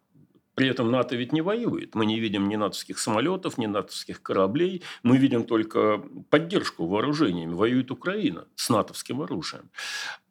При 0.56 0.68
этом 0.68 0.92
НАТО 0.92 1.16
ведь 1.16 1.34
не 1.34 1.42
воюет. 1.42 1.96
Мы 1.96 2.06
не 2.06 2.20
видим 2.20 2.48
ни 2.48 2.56
натовских 2.56 3.00
самолетов, 3.00 3.58
ни 3.58 3.66
натовских 3.66 4.22
кораблей. 4.22 4.84
Мы 5.04 5.18
видим 5.18 5.44
только 5.44 6.04
поддержку 6.30 6.86
вооружениями. 6.86 7.54
Воюет 7.54 7.92
Украина 7.92 8.48
с 8.56 8.70
натовским 8.70 9.22
оружием. 9.22 9.70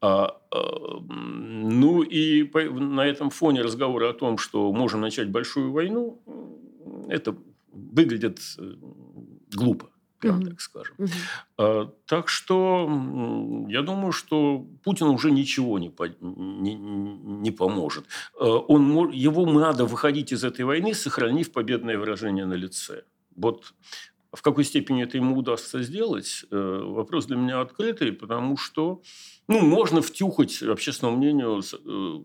А, 0.00 0.36
а, 0.50 1.00
ну 1.00 2.02
и 2.02 2.44
по, 2.44 2.60
на 2.62 3.06
этом 3.06 3.30
фоне 3.30 3.62
разговора 3.62 4.10
о 4.10 4.14
том, 4.14 4.38
что 4.38 4.72
можем 4.72 5.00
начать 5.00 5.28
большую 5.28 5.72
войну, 5.72 6.20
это 7.08 7.36
выглядит 7.72 8.38
э, 8.58 8.74
глупо 9.52 9.91
прям 10.22 10.38
угу. 10.38 10.46
так 10.46 10.60
скажем. 10.60 10.96
Угу. 10.98 11.92
Так 12.06 12.28
что 12.28 12.88
я 13.68 13.82
думаю, 13.82 14.12
что 14.12 14.64
Путин 14.84 15.06
уже 15.06 15.30
ничего 15.30 15.78
не, 15.78 15.90
по, 15.90 16.08
не, 16.20 16.74
не 16.74 17.50
поможет. 17.50 18.04
А, 18.40 18.44
он, 18.44 19.10
его 19.10 19.44
надо 19.46 19.84
выходить 19.84 20.32
из 20.32 20.44
этой 20.44 20.64
войны, 20.64 20.94
сохранив 20.94 21.52
победное 21.52 21.98
выражение 21.98 22.46
на 22.46 22.54
лице. 22.54 23.02
Вот 23.36 23.74
в 24.32 24.40
какой 24.42 24.64
степени 24.64 25.02
это 25.02 25.18
ему 25.18 25.36
удастся 25.36 25.82
сделать, 25.82 26.44
э, 26.50 26.82
вопрос 26.84 27.26
для 27.26 27.36
меня 27.36 27.60
открытый, 27.60 28.12
потому 28.12 28.56
что 28.56 29.02
ну, 29.48 29.60
можно 29.60 30.00
втюхать 30.00 30.62
общественному 30.62 31.18
мнению 31.18 31.60
э, 31.60 32.24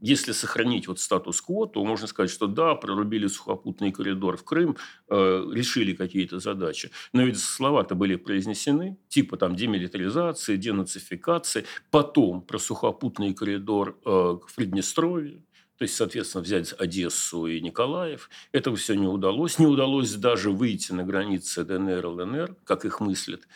если 0.00 0.32
сохранить 0.32 0.88
вот 0.88 1.00
статус-кво, 1.00 1.66
то 1.66 1.84
можно 1.84 2.06
сказать, 2.06 2.30
что 2.30 2.46
да, 2.46 2.74
прорубили 2.74 3.26
сухопутный 3.26 3.92
коридор 3.92 4.36
в 4.36 4.44
Крым, 4.44 4.76
э, 5.08 5.44
решили 5.52 5.94
какие-то 5.94 6.38
задачи. 6.38 6.90
Но 7.12 7.22
ведь 7.22 7.38
слова-то 7.38 7.94
были 7.94 8.16
произнесены, 8.16 8.96
типа 9.08 9.36
там 9.36 9.56
демилитаризации, 9.56 10.56
денацификации, 10.56 11.64
потом 11.90 12.42
про 12.42 12.58
сухопутный 12.58 13.34
коридор 13.34 13.98
э, 14.04 14.10
в 14.10 14.54
Приднестровье, 14.54 15.42
то 15.78 15.84
есть, 15.84 15.94
соответственно, 15.94 16.42
взять 16.42 16.74
Одессу 16.76 17.46
и 17.46 17.60
Николаев. 17.60 18.30
Этого 18.50 18.76
все 18.76 18.94
не 18.94 19.06
удалось. 19.06 19.60
Не 19.60 19.66
удалось 19.66 20.12
даже 20.14 20.50
выйти 20.50 20.90
на 20.90 21.04
границы 21.04 21.62
ДНР, 21.62 22.04
ЛНР, 22.04 22.56
как 22.64 22.84
их 22.84 22.98
мыслят 22.98 23.46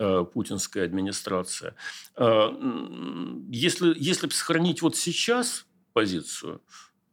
э, 0.00 0.24
путинская 0.24 0.84
администрация. 0.84 1.76
Э, 2.16 2.48
если, 3.48 3.94
если 3.96 4.28
сохранить 4.28 4.82
вот 4.82 4.96
сейчас 4.96 5.67
позицию, 5.98 6.60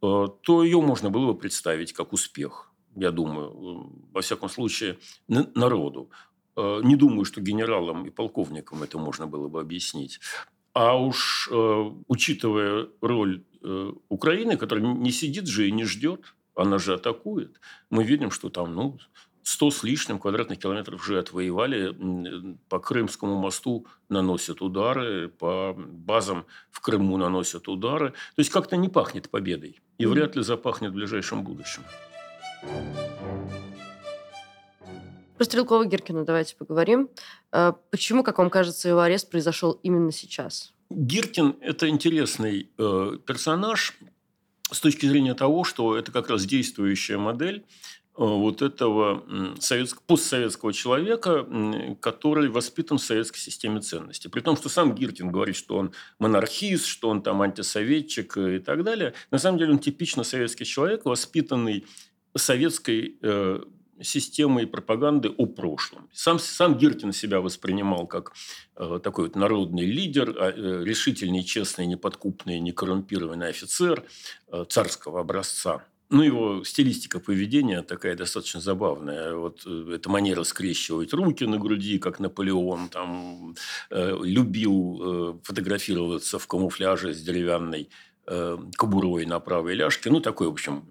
э, 0.02 0.26
то 0.42 0.64
ее 0.64 0.80
можно 0.80 1.10
было 1.10 1.32
бы 1.32 1.38
представить 1.38 1.92
как 1.92 2.12
успех, 2.12 2.72
я 2.96 3.10
думаю, 3.10 3.48
э, 3.50 4.12
во 4.12 4.20
всяком 4.20 4.48
случае, 4.48 4.96
народу. 5.54 6.08
Э, 6.56 6.80
не 6.84 6.96
думаю, 6.96 7.24
что 7.24 7.40
генералам 7.40 8.06
и 8.06 8.10
полковникам 8.10 8.82
это 8.82 8.98
можно 8.98 9.26
было 9.26 9.48
бы 9.48 9.60
объяснить. 9.60 10.20
А 10.72 10.94
уж 10.94 11.50
учитывая 12.08 12.86
роль 13.00 13.42
Украины, 14.08 14.56
которая 14.58 14.84
не 14.84 15.10
сидит 15.10 15.46
же 15.46 15.68
и 15.68 15.72
не 15.72 15.84
ждет, 15.84 16.34
она 16.54 16.78
же 16.78 16.94
атакует, 16.94 17.60
мы 17.90 18.04
видим, 18.04 18.30
что 18.30 18.50
там 18.50 18.74
ну, 18.74 18.98
100 19.46 19.70
с 19.70 19.84
лишним 19.84 20.18
квадратных 20.18 20.58
километров 20.58 21.00
уже 21.00 21.20
отвоевали. 21.20 21.94
По 22.68 22.80
Крымскому 22.80 23.36
мосту 23.36 23.86
наносят 24.08 24.60
удары, 24.60 25.28
по 25.28 25.72
базам 25.76 26.46
в 26.72 26.80
Крыму 26.80 27.16
наносят 27.16 27.68
удары. 27.68 28.10
То 28.10 28.40
есть 28.40 28.50
как-то 28.50 28.76
не 28.76 28.88
пахнет 28.88 29.30
победой. 29.30 29.80
И 29.98 30.02
mm-hmm. 30.02 30.08
вряд 30.08 30.34
ли 30.34 30.42
запахнет 30.42 30.90
в 30.90 30.94
ближайшем 30.94 31.44
будущем. 31.44 31.84
Про 35.36 35.44
Стрелкова-Гиркина 35.44 36.24
давайте 36.24 36.56
поговорим. 36.56 37.08
А 37.52 37.76
почему, 37.90 38.24
как 38.24 38.38
вам 38.38 38.50
кажется, 38.50 38.88
его 38.88 39.00
арест 39.00 39.30
произошел 39.30 39.78
именно 39.84 40.10
сейчас? 40.10 40.74
Гиркин– 40.90 41.54
это 41.60 41.88
интересный 41.88 42.68
э, 42.78 43.18
персонаж 43.24 43.96
с 44.72 44.80
точки 44.80 45.06
зрения 45.06 45.34
того, 45.34 45.62
что 45.62 45.96
это 45.96 46.10
как 46.10 46.30
раз 46.30 46.44
действующая 46.46 47.18
модель 47.18 47.64
вот 48.16 48.62
этого 48.62 49.24
советского, 49.60 50.02
постсоветского 50.06 50.72
человека, 50.72 51.46
который 52.00 52.48
воспитан 52.48 52.98
в 52.98 53.02
советской 53.02 53.38
системе 53.38 53.80
ценностей. 53.80 54.28
При 54.28 54.40
том, 54.40 54.56
что 54.56 54.68
сам 54.68 54.94
Гиркин 54.94 55.30
говорит, 55.30 55.56
что 55.56 55.76
он 55.76 55.92
монархист, 56.18 56.86
что 56.86 57.08
он 57.08 57.22
там 57.22 57.42
антисоветчик 57.42 58.36
и 58.38 58.58
так 58.58 58.84
далее. 58.84 59.14
На 59.30 59.38
самом 59.38 59.58
деле 59.58 59.72
он 59.72 59.78
типично 59.78 60.24
советский 60.24 60.64
человек, 60.64 61.04
воспитанный 61.04 61.84
советской 62.34 63.18
э, 63.22 63.60
системой 64.02 64.66
пропаганды 64.66 65.28
о 65.28 65.46
прошлом. 65.46 66.08
Сам, 66.12 66.38
сам 66.38 66.76
Гиркин 66.76 67.12
себя 67.12 67.40
воспринимал 67.40 68.06
как 68.06 68.32
э, 68.76 69.00
такой 69.02 69.24
вот 69.24 69.36
народный 69.36 69.86
лидер, 69.86 70.30
э, 70.30 70.84
решительный, 70.84 71.42
честный, 71.42 71.86
неподкупный, 71.86 72.60
некоррумпированный 72.60 73.48
офицер 73.48 74.04
э, 74.48 74.64
царского 74.68 75.20
образца. 75.20 75.84
Ну, 76.08 76.22
его 76.22 76.64
стилистика 76.64 77.18
поведения 77.18 77.82
такая 77.82 78.14
достаточно 78.14 78.60
забавная. 78.60 79.34
Вот 79.34 79.62
э, 79.66 79.94
эта 79.94 80.08
манера 80.08 80.44
скрещивать 80.44 81.12
руки 81.12 81.44
на 81.44 81.58
груди, 81.58 81.98
как 81.98 82.20
Наполеон, 82.20 82.88
там, 82.88 83.56
э, 83.90 84.16
любил 84.22 85.00
э, 85.00 85.38
фотографироваться 85.42 86.38
в 86.38 86.46
камуфляже 86.46 87.12
с 87.12 87.20
деревянной 87.22 87.88
э, 88.26 88.58
кобурой 88.76 89.26
на 89.26 89.40
правой 89.40 89.74
ляжке. 89.74 90.10
Ну, 90.10 90.20
такой, 90.20 90.46
в 90.46 90.52
общем, 90.52 90.84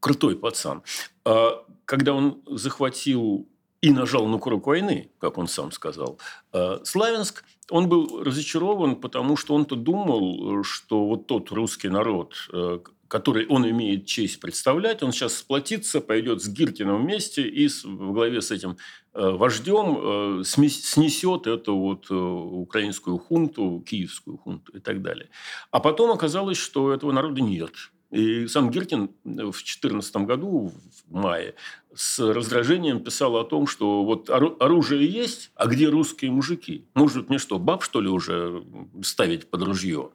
крутой 0.00 0.36
пацан. 0.36 0.82
А 1.24 1.64
когда 1.84 2.14
он 2.14 2.42
захватил 2.46 3.48
и 3.80 3.90
нажал 3.92 4.26
на 4.26 4.38
курок 4.38 4.66
войны, 4.66 5.10
как 5.18 5.38
он 5.38 5.46
сам 5.46 5.70
сказал, 5.70 6.18
э, 6.52 6.80
Славянск, 6.82 7.44
он 7.70 7.88
был 7.88 8.24
разочарован, 8.24 8.96
потому 8.96 9.36
что 9.36 9.54
он-то 9.54 9.76
думал, 9.76 10.64
что 10.64 11.06
вот 11.06 11.28
тот 11.28 11.50
русский 11.52 11.88
народ, 11.88 12.34
э, 12.52 12.80
который 13.10 13.46
он 13.48 13.68
имеет 13.68 14.06
честь 14.06 14.38
представлять, 14.38 15.02
он 15.02 15.12
сейчас 15.12 15.38
сплотится, 15.38 16.00
пойдет 16.00 16.40
с 16.42 16.48
Гиркиным 16.48 17.02
вместе 17.02 17.42
и 17.42 17.66
в 17.66 18.12
главе 18.12 18.40
с 18.40 18.52
этим 18.52 18.76
э, 19.12 19.30
вождем 19.30 20.44
снесет 20.44 21.48
эту 21.48 21.76
вот 21.76 22.10
украинскую 22.10 23.18
хунту, 23.18 23.84
киевскую 23.84 24.38
хунту 24.38 24.72
и 24.72 24.78
так 24.78 25.02
далее. 25.02 25.28
А 25.72 25.80
потом 25.80 26.12
оказалось, 26.12 26.58
что 26.58 26.92
этого 26.92 27.10
народа 27.10 27.40
нет. 27.40 27.72
И 28.10 28.48
сам 28.48 28.70
Гиркин 28.70 29.10
в 29.24 29.52
2014 29.52 30.16
году, 30.18 30.72
в 31.08 31.12
мае, 31.12 31.54
с 31.94 32.18
раздражением 32.18 33.00
писал 33.00 33.36
о 33.36 33.44
том, 33.44 33.66
что 33.66 34.04
вот 34.04 34.28
оружие 34.30 35.06
есть, 35.06 35.52
а 35.54 35.66
где 35.66 35.88
русские 35.88 36.32
мужики? 36.32 36.86
Может, 36.94 37.28
мне 37.28 37.38
что, 37.38 37.58
баб, 37.58 37.84
что 37.84 38.00
ли, 38.00 38.08
уже 38.08 38.64
ставить 39.02 39.48
под 39.48 39.62
ружье? 39.62 40.10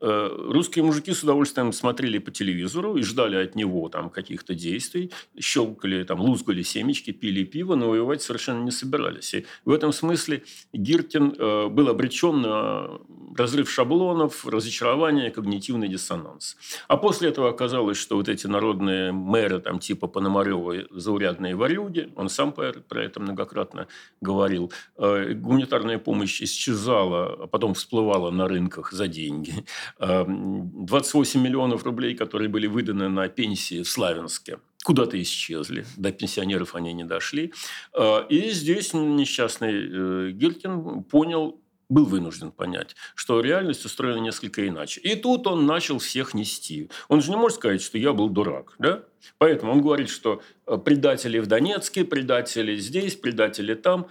Э, 0.00 0.30
русские 0.50 0.84
мужики 0.84 1.12
с 1.12 1.22
удовольствием 1.22 1.72
смотрели 1.72 2.18
по 2.18 2.30
телевизору 2.30 2.96
и 2.96 3.02
ждали 3.02 3.36
от 3.36 3.54
него 3.56 3.88
там 3.88 4.10
каких-то 4.10 4.54
действий, 4.54 5.10
щелкали, 5.38 6.04
там, 6.04 6.20
лузгали 6.20 6.62
семечки, 6.62 7.10
пили 7.10 7.44
пиво, 7.44 7.74
но 7.74 7.88
воевать 7.88 8.22
совершенно 8.22 8.62
не 8.62 8.70
собирались. 8.70 9.34
И 9.34 9.44
в 9.64 9.72
этом 9.72 9.92
смысле 9.92 10.44
Гиркин 10.72 11.34
э, 11.38 11.68
был 11.68 11.88
обречен 11.88 12.40
на 12.40 13.00
разрыв 13.36 13.70
шаблонов, 13.70 14.46
разочарование, 14.46 15.30
когнитивный 15.30 15.88
диссонанс. 15.88 16.56
А 16.86 16.96
после 16.96 17.30
этого 17.30 17.48
оказалось, 17.48 17.98
что 17.98 18.16
вот 18.16 18.28
эти 18.28 18.46
народные 18.46 19.12
мэры, 19.12 19.60
там, 19.60 19.78
типа 19.78 20.06
Пономарева, 20.06 20.86
заурядные 20.90 21.56
варюги, 21.56 22.12
он 22.16 22.28
сам 22.28 22.52
про 22.52 23.02
это 23.02 23.20
многократно 23.20 23.88
говорил, 24.20 24.72
э, 24.96 25.34
гуманитарная 25.34 25.98
помощь 25.98 26.40
исчезала, 26.40 27.44
а 27.44 27.46
потом 27.46 27.74
всплывала 27.74 28.30
на 28.30 28.46
рынках 28.48 28.92
за 28.92 29.08
деньги. 29.08 29.64
28 29.98 31.40
миллионов 31.40 31.84
рублей, 31.84 32.14
которые 32.14 32.48
были 32.48 32.66
выданы 32.66 33.08
на 33.08 33.28
пенсии 33.28 33.82
в 33.82 33.88
Славянске, 33.88 34.58
куда-то 34.84 35.20
исчезли. 35.20 35.84
До 35.96 36.12
пенсионеров 36.12 36.74
они 36.74 36.92
не 36.92 37.04
дошли. 37.04 37.52
А, 37.92 38.26
и 38.28 38.50
здесь 38.50 38.94
несчастный 38.94 39.72
э, 39.72 40.30
Гиркин 40.32 41.04
понял, 41.04 41.60
был 41.88 42.04
вынужден 42.04 42.52
понять, 42.52 42.96
что 43.14 43.40
реальность 43.40 43.84
устроена 43.84 44.20
несколько 44.20 44.66
иначе. 44.66 45.00
И 45.00 45.14
тут 45.14 45.46
он 45.46 45.66
начал 45.66 45.98
всех 45.98 46.34
нести. 46.34 46.90
Он 47.08 47.20
же 47.20 47.30
не 47.30 47.36
может 47.36 47.58
сказать, 47.58 47.82
что 47.82 47.98
я 47.98 48.12
был 48.12 48.28
дурак. 48.28 48.74
Да? 48.78 49.04
Поэтому 49.38 49.72
он 49.72 49.82
говорит, 49.82 50.10
что 50.10 50.42
э, 50.66 50.78
предатели 50.78 51.38
в 51.38 51.46
Донецке, 51.46 52.04
предатели 52.04 52.76
здесь, 52.76 53.16
предатели 53.16 53.74
там. 53.74 54.06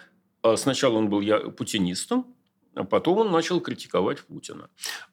Сначала 0.55 0.98
он 0.98 1.10
был 1.10 1.19
я 1.19 1.39
путинистом, 1.39 2.25
а 2.77 2.84
потом 2.84 3.17
он 3.17 3.31
начал 3.31 3.60
критиковать 3.60 4.22
Путина. 4.22 4.69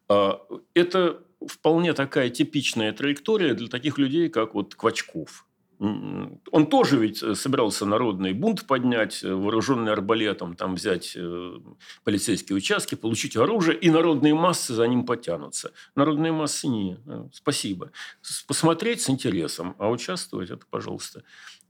А, 0.09 0.41
это 0.75 1.23
вполне 1.47 1.93
такая 1.93 2.31
типичная 2.31 2.93
траектория 2.93 3.55
для 3.55 3.69
таких 3.69 3.99
людей, 3.99 4.29
как 4.29 4.55
вот 4.55 4.75
Квачков. 4.75 5.47
Он 5.81 6.67
тоже 6.71 6.99
ведь 6.99 7.19
собирался 7.37 7.85
народный 7.85 8.33
бунт 8.33 8.67
поднять, 8.67 9.25
э, 9.25 9.35
вооруженный 9.35 9.93
арбалетом, 9.93 10.55
там 10.55 10.77
взять 10.77 11.15
э, 11.17 11.59
полицейские 12.05 12.57
участки, 12.57 12.95
получить 12.95 13.37
оружие, 13.37 13.77
и 13.77 13.91
народные 13.91 14.35
массы 14.35 14.73
за 14.73 14.87
ним 14.87 15.05
потянутся. 15.05 15.73
Народные 15.97 16.33
массы 16.33 16.69
не. 16.69 16.97
Э, 17.07 17.29
спасибо. 17.33 17.91
Посмотреть 18.47 19.03
с 19.03 19.11
интересом, 19.11 19.75
а 19.79 19.91
участвовать 19.91 20.51
это, 20.51 20.65
пожалуйста, 20.71 21.25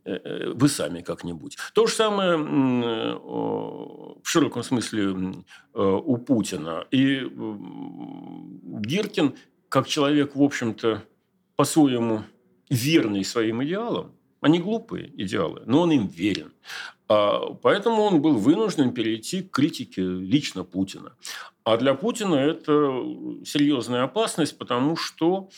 вы 0.04 0.68
сами 0.68 1.00
как-нибудь. 1.00 1.56
То 1.72 1.86
же 1.86 1.94
самое 1.94 2.36
в 2.36 4.22
широком 4.24 4.62
смысле 4.62 5.34
у 5.74 6.16
Путина. 6.18 6.86
И 6.90 7.20
Гиркин, 8.80 9.34
как 9.68 9.86
человек, 9.88 10.36
в 10.36 10.42
общем-то, 10.42 11.02
по-своему 11.56 12.22
верный 12.70 13.24
своим 13.24 13.62
идеалам, 13.64 14.12
они 14.40 14.58
глупые 14.58 15.10
идеалы, 15.22 15.62
но 15.64 15.82
он 15.82 15.92
им 15.92 16.06
верен. 16.06 16.52
А, 17.08 17.54
поэтому 17.62 18.02
он 18.02 18.20
был 18.20 18.34
вынужден 18.34 18.92
перейти 18.92 19.42
к 19.42 19.50
критике 19.50 20.02
лично 20.02 20.64
Путина. 20.64 21.14
А 21.64 21.76
для 21.76 21.94
Путина 21.94 22.34
это 22.34 22.72
серьезная 23.44 24.02
опасность, 24.02 24.58
потому 24.58 24.96
что 24.96 25.48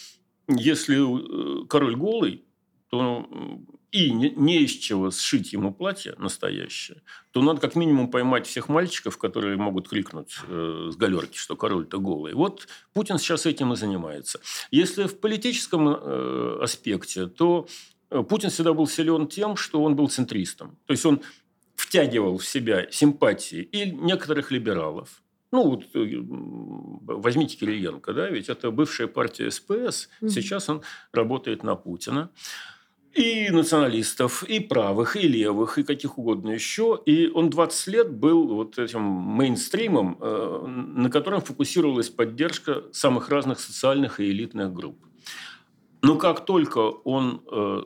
если 0.48 0.96
э, 0.96 1.66
король 1.66 1.96
голый, 1.96 2.44
то 2.88 3.28
и 3.92 4.10
не, 4.10 4.30
не 4.30 4.64
из 4.64 4.72
чего 4.72 5.10
сшить 5.10 5.52
ему 5.52 5.72
платье 5.72 6.14
настоящее, 6.18 7.02
то 7.30 7.42
надо 7.42 7.60
как 7.60 7.76
минимум 7.76 8.10
поймать 8.10 8.46
всех 8.46 8.68
мальчиков, 8.68 9.18
которые 9.18 9.56
могут 9.56 9.88
крикнуть 9.88 10.36
э, 10.48 10.90
с 10.92 10.96
галерки, 10.96 11.36
что 11.36 11.56
король-то 11.56 11.98
голый. 11.98 12.34
Вот 12.34 12.68
Путин 12.92 13.18
сейчас 13.18 13.46
этим 13.46 13.72
и 13.72 13.76
занимается. 13.76 14.40
Если 14.70 15.04
в 15.04 15.18
политическом 15.20 15.88
э, 15.88 16.58
аспекте, 16.62 17.26
то 17.26 17.66
э, 18.10 18.22
Путин 18.22 18.50
всегда 18.50 18.72
был 18.72 18.86
силен 18.86 19.28
тем, 19.28 19.56
что 19.56 19.82
он 19.82 19.96
был 19.96 20.08
центристом. 20.08 20.78
То 20.86 20.92
есть 20.92 21.06
он 21.06 21.22
втягивал 21.76 22.38
в 22.38 22.46
себя 22.46 22.90
симпатии 22.90 23.62
и 23.62 23.90
некоторых 23.90 24.50
либералов, 24.50 25.22
ну, 25.52 25.70
вот 25.70 25.84
э, 25.94 26.22
возьмите 27.06 27.56
Кириенко, 27.56 28.12
да, 28.12 28.28
ведь 28.28 28.48
это 28.48 28.70
бывшая 28.70 29.06
партия 29.06 29.50
СПС, 29.50 30.08
mm-hmm. 30.20 30.28
сейчас 30.28 30.68
он 30.68 30.82
работает 31.12 31.62
на 31.62 31.76
Путина 31.76 32.30
и 33.16 33.50
националистов, 33.50 34.42
и 34.42 34.60
правых, 34.60 35.16
и 35.16 35.26
левых, 35.26 35.78
и 35.78 35.84
каких 35.84 36.18
угодно 36.18 36.50
еще. 36.50 37.00
И 37.06 37.28
он 37.28 37.50
20 37.50 37.86
лет 37.88 38.12
был 38.12 38.46
вот 38.54 38.78
этим 38.78 39.00
мейнстримом, 39.00 40.18
э, 40.20 40.66
на 40.66 41.10
котором 41.10 41.40
фокусировалась 41.40 42.10
поддержка 42.10 42.84
самых 42.92 43.30
разных 43.30 43.60
социальных 43.60 44.20
и 44.20 44.30
элитных 44.30 44.72
групп. 44.72 44.98
Но 46.02 46.16
как 46.16 46.44
только 46.44 46.78
он 46.78 47.42
э, 47.50 47.82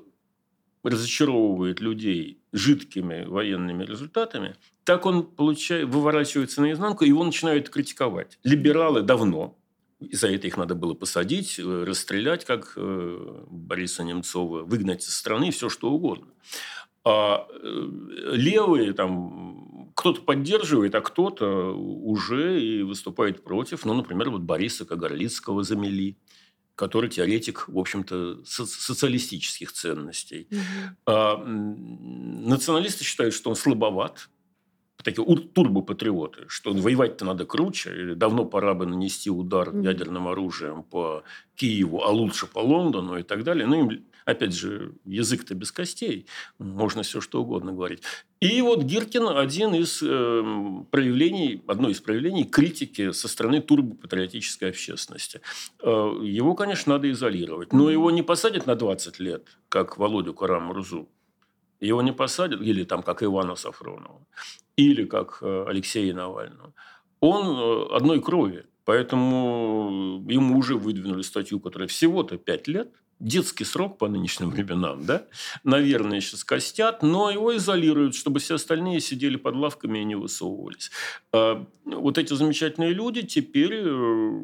разочаровывает 0.82 1.80
людей 1.80 2.40
жидкими 2.52 3.24
военными 3.24 3.84
результатами, 3.84 4.56
так 4.84 5.06
он 5.06 5.24
получает, 5.24 5.88
выворачивается 5.88 6.60
наизнанку, 6.60 7.04
и 7.04 7.08
его 7.08 7.22
начинают 7.22 7.68
критиковать. 7.68 8.38
Либералы 8.42 9.02
давно, 9.02 9.56
и 10.00 10.16
за 10.16 10.28
это 10.28 10.46
их 10.46 10.56
надо 10.56 10.74
было 10.74 10.94
посадить, 10.94 11.58
э, 11.58 11.84
расстрелять, 11.84 12.44
как 12.44 12.72
э, 12.76 13.44
Бориса 13.50 14.02
Немцова, 14.02 14.62
выгнать 14.62 15.04
из 15.04 15.14
страны, 15.14 15.50
все 15.50 15.68
что 15.68 15.90
угодно. 15.90 16.28
А 17.04 17.46
э, 17.50 17.88
левые 18.32 18.92
там 18.92 19.90
кто-то 19.94 20.22
поддерживает, 20.22 20.94
а 20.94 21.00
кто-то 21.00 21.72
уже 21.74 22.62
и 22.62 22.82
выступает 22.82 23.44
против. 23.44 23.84
Ну, 23.84 23.94
например, 23.94 24.30
вот 24.30 24.42
Бориса 24.42 24.84
Кагарлицкого 24.84 25.62
замели 25.62 26.16
который 26.76 27.10
теоретик, 27.10 27.68
в 27.68 27.78
общем-то, 27.78 28.42
социалистических 28.46 29.70
ценностей. 29.70 30.48
Угу. 30.50 30.60
А, 31.04 31.36
националисты 31.36 33.04
считают, 33.04 33.34
что 33.34 33.50
он 33.50 33.56
слабоват, 33.56 34.30
такие 35.02 35.24
турбопатриоты, 35.24 36.44
что 36.48 36.72
воевать-то 36.72 37.24
надо 37.24 37.44
круче, 37.44 38.14
давно 38.14 38.44
пора 38.44 38.74
бы 38.74 38.86
нанести 38.86 39.30
удар 39.30 39.68
mm-hmm. 39.68 39.84
ядерным 39.84 40.28
оружием 40.28 40.82
по 40.82 41.22
Киеву, 41.56 42.02
а 42.02 42.10
лучше 42.10 42.46
по 42.46 42.58
Лондону 42.60 43.18
и 43.18 43.22
так 43.22 43.44
далее. 43.44 43.66
Ну, 43.66 43.80
им, 43.80 44.04
опять 44.24 44.54
же, 44.54 44.94
язык-то 45.04 45.54
без 45.54 45.72
костей, 45.72 46.26
можно 46.58 47.02
все 47.02 47.20
что 47.20 47.42
угодно 47.42 47.72
говорить. 47.72 48.02
И 48.40 48.62
вот 48.62 48.82
Гиркин 48.82 49.28
один 49.28 49.74
из 49.74 50.02
э, 50.02 50.84
проявлений, 50.90 51.62
одно 51.66 51.90
из 51.90 52.00
проявлений 52.00 52.44
критики 52.44 53.12
со 53.12 53.28
стороны 53.28 53.60
турбопатриотической 53.60 54.70
общественности. 54.70 55.42
Э, 55.82 55.88
его, 56.22 56.54
конечно, 56.54 56.94
надо 56.94 57.10
изолировать, 57.10 57.72
но 57.72 57.90
его 57.90 58.10
не 58.10 58.22
посадят 58.22 58.66
на 58.66 58.76
20 58.76 59.18
лет, 59.18 59.48
как 59.68 59.98
Володю 59.98 60.32
Карамурзу. 60.32 61.08
Его 61.80 62.02
не 62.02 62.12
посадят, 62.12 62.60
или 62.60 62.84
там 62.84 63.02
как 63.02 63.22
Ивана 63.22 63.56
Сафронова, 63.56 64.26
или 64.76 65.04
как 65.04 65.38
э, 65.42 65.64
Алексея 65.68 66.14
Навального. 66.14 66.74
Он 67.20 67.46
э, 67.46 67.96
одной 67.96 68.20
крови. 68.20 68.66
Поэтому 68.84 70.24
ему 70.28 70.58
уже 70.58 70.74
выдвинули 70.74 71.22
статью, 71.22 71.60
которая 71.60 71.86
всего-то 71.86 72.38
5 72.38 72.68
лет, 72.68 72.92
детский 73.20 73.64
срок 73.64 73.98
по 73.98 74.08
нынешним 74.08 74.50
временам, 74.50 75.04
да, 75.04 75.26
наверное, 75.62 76.20
сейчас 76.20 76.42
костят, 76.42 77.02
но 77.02 77.30
его 77.30 77.54
изолируют, 77.56 78.14
чтобы 78.14 78.40
все 78.40 78.54
остальные 78.54 79.00
сидели 79.00 79.36
под 79.36 79.54
лавками 79.54 79.98
и 79.98 80.04
не 80.04 80.14
высовывались. 80.16 80.90
А 81.32 81.64
вот 81.84 82.18
эти 82.18 82.32
замечательные 82.32 82.92
люди 82.92 83.22
теперь 83.22 83.82
э, 83.84 84.40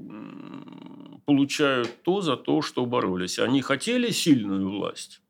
получают 1.24 2.02
то 2.02 2.20
за 2.20 2.36
то, 2.36 2.62
что 2.62 2.86
боролись. 2.86 3.38
Они 3.38 3.62
хотели 3.62 4.10
сильную 4.10 4.70
власть. 4.70 5.22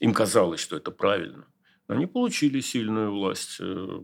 Им 0.00 0.14
казалось, 0.14 0.60
что 0.60 0.76
это 0.76 0.90
правильно. 0.90 1.46
Они 1.86 2.06
получили 2.06 2.60
сильную 2.60 3.12
власть, 3.12 3.56
э, 3.60 4.00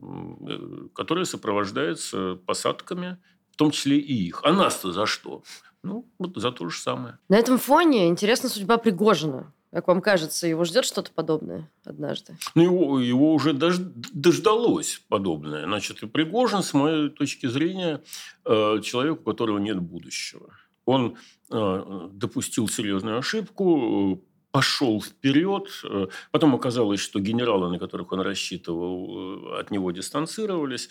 которая 0.94 1.24
сопровождается 1.24 2.36
посадками, 2.46 3.18
в 3.52 3.56
том 3.56 3.70
числе 3.70 3.98
и 3.98 4.12
их. 4.12 4.40
А 4.44 4.52
нас-то 4.52 4.92
за 4.92 5.06
что? 5.06 5.42
Ну, 5.82 6.10
вот 6.18 6.36
за 6.36 6.52
то 6.52 6.68
же 6.68 6.78
самое. 6.78 7.18
На 7.28 7.36
этом 7.36 7.58
фоне 7.58 8.08
интересна 8.08 8.48
судьба 8.48 8.76
Пригожина. 8.78 9.52
Как 9.72 9.88
вам 9.88 10.00
кажется, 10.00 10.46
его 10.46 10.64
ждет 10.64 10.84
что-то 10.84 11.10
подобное 11.12 11.70
однажды? 11.84 12.36
Ну, 12.54 12.62
его, 12.62 13.00
его 13.00 13.34
уже 13.34 13.52
дож, 13.52 13.76
дождалось 13.78 15.02
подобное. 15.08 15.64
Значит, 15.64 16.02
и 16.02 16.06
Пригожин, 16.06 16.62
с 16.62 16.74
моей 16.74 17.08
точки 17.10 17.46
зрения, 17.46 18.02
э, 18.44 18.80
человек, 18.82 19.20
у 19.20 19.24
которого 19.24 19.58
нет 19.58 19.78
будущего. 19.78 20.50
Он 20.86 21.16
э, 21.50 22.08
допустил 22.12 22.68
серьезную 22.68 23.18
ошибку, 23.18 24.24
пошел 24.56 25.02
вперед. 25.02 25.68
Э, 25.84 26.06
потом 26.30 26.54
оказалось, 26.54 27.00
что 27.00 27.20
генералы, 27.20 27.68
на 27.70 27.78
которых 27.78 28.12
он 28.12 28.20
рассчитывал, 28.20 29.58
от 29.60 29.70
него 29.70 29.92
дистанцировались 29.92 30.88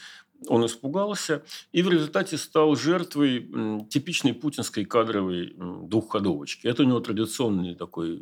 он 0.48 0.66
испугался 0.66 1.44
и 1.72 1.82
в 1.82 1.90
результате 1.90 2.38
стал 2.38 2.76
жертвой 2.76 3.50
типичной 3.90 4.34
путинской 4.34 4.86
кадровой 4.86 5.56
двухходовочки. 5.58 6.68
Это 6.68 6.84
у 6.84 6.86
него 6.86 7.00
традиционный 7.00 7.76
такой 7.76 8.22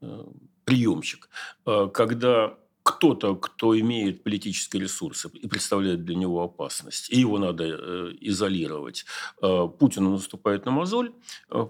э, 0.00 0.24
приемчик, 0.64 1.28
э, 1.66 1.88
когда 1.92 2.58
кто-то, 2.98 3.36
кто 3.36 3.78
имеет 3.78 4.24
политические 4.24 4.82
ресурсы 4.82 5.28
и 5.28 5.46
представляет 5.46 6.04
для 6.04 6.16
него 6.16 6.42
опасность, 6.42 7.10
и 7.10 7.20
его 7.20 7.38
надо 7.38 7.64
э, 7.64 8.12
изолировать, 8.20 9.04
Путин 9.40 10.10
наступает 10.10 10.66
на 10.66 10.72
мозоль. 10.72 11.12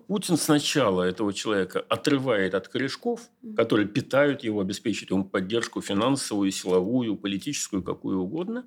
Путин 0.06 0.38
сначала 0.38 1.02
этого 1.02 1.34
человека 1.34 1.84
отрывает 1.88 2.54
от 2.54 2.68
корешков, 2.68 3.20
которые 3.56 3.86
питают 3.86 4.42
его, 4.42 4.60
обеспечивают 4.60 5.10
ему 5.10 5.24
поддержку 5.24 5.82
финансовую, 5.82 6.50
силовую, 6.50 7.16
политическую, 7.16 7.82
какую 7.82 8.20
угодно 8.20 8.64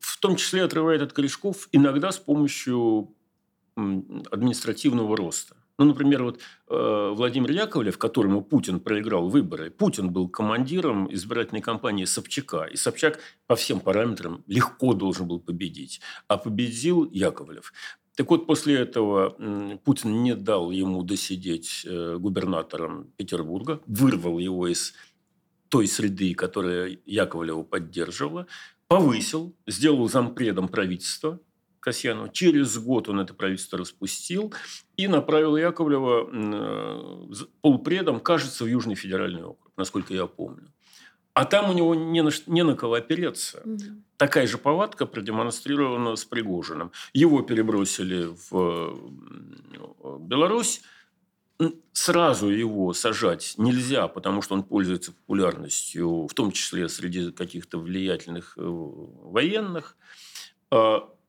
в 0.00 0.18
том 0.18 0.36
числе 0.36 0.64
отрывает 0.64 1.00
от 1.00 1.12
корешков 1.12 1.68
иногда 1.72 2.12
с 2.12 2.18
помощью 2.18 3.14
административного 3.76 5.16
роста. 5.16 5.56
Ну, 5.76 5.86
например, 5.86 6.22
вот 6.22 6.38
э, 6.68 7.12
Владимир 7.14 7.50
Яковлев, 7.50 7.98
которому 7.98 8.42
Путин 8.42 8.78
проиграл 8.78 9.28
выборы, 9.28 9.70
Путин 9.70 10.12
был 10.12 10.28
командиром 10.28 11.12
избирательной 11.12 11.62
кампании 11.62 12.04
Собчака, 12.04 12.64
и 12.64 12.76
Собчак 12.76 13.18
по 13.48 13.56
всем 13.56 13.80
параметрам 13.80 14.44
легко 14.46 14.94
должен 14.94 15.26
был 15.26 15.40
победить, 15.40 16.00
а 16.28 16.36
победил 16.36 17.10
Яковлев. 17.10 17.72
Так 18.14 18.30
вот, 18.30 18.46
после 18.46 18.76
этого 18.76 19.30
Путин 19.84 20.22
не 20.22 20.36
дал 20.36 20.70
ему 20.70 21.02
досидеть 21.02 21.84
э, 21.84 22.18
губернатором 22.18 23.10
Петербурга, 23.16 23.80
вырвал 23.86 24.38
его 24.38 24.68
из 24.68 24.94
той 25.68 25.88
среды, 25.88 26.34
которая 26.34 26.98
Яковлева 27.04 27.64
поддерживала, 27.64 28.46
повысил, 28.86 29.56
сделал 29.66 30.08
зампредом 30.08 30.68
правительства 30.68 31.40
Касьянова. 31.84 32.30
Через 32.30 32.78
год 32.78 33.10
он 33.10 33.20
это 33.20 33.34
правительство 33.34 33.78
распустил 33.78 34.54
и 34.96 35.06
направил 35.06 35.54
Яковлева 35.56 36.30
э, 36.32 37.44
полпредом, 37.60 38.20
кажется, 38.20 38.64
в 38.64 38.66
Южный 38.66 38.94
федеральный 38.94 39.42
округ, 39.42 39.70
насколько 39.76 40.14
я 40.14 40.26
помню. 40.26 40.72
А 41.34 41.44
там 41.44 41.68
у 41.68 41.74
него 41.74 41.94
не 41.94 42.22
на, 42.22 42.30
не 42.46 42.62
на 42.62 42.74
кого 42.74 42.94
опереться. 42.94 43.60
Угу. 43.64 43.82
Такая 44.16 44.46
же 44.46 44.56
повадка 44.56 45.04
продемонстрирована 45.04 46.16
с 46.16 46.24
Пригожиным. 46.24 46.90
Его 47.12 47.42
перебросили 47.42 48.28
в 48.50 48.98
Беларусь, 50.20 50.80
сразу 51.92 52.48
его 52.48 52.94
сажать 52.94 53.54
нельзя, 53.58 54.08
потому 54.08 54.40
что 54.40 54.54
он 54.54 54.62
пользуется 54.62 55.12
популярностью, 55.12 56.26
в 56.28 56.34
том 56.34 56.50
числе 56.50 56.88
среди 56.88 57.30
каких-то 57.30 57.78
влиятельных 57.78 58.54
э, 58.56 58.62
военных. 58.62 59.96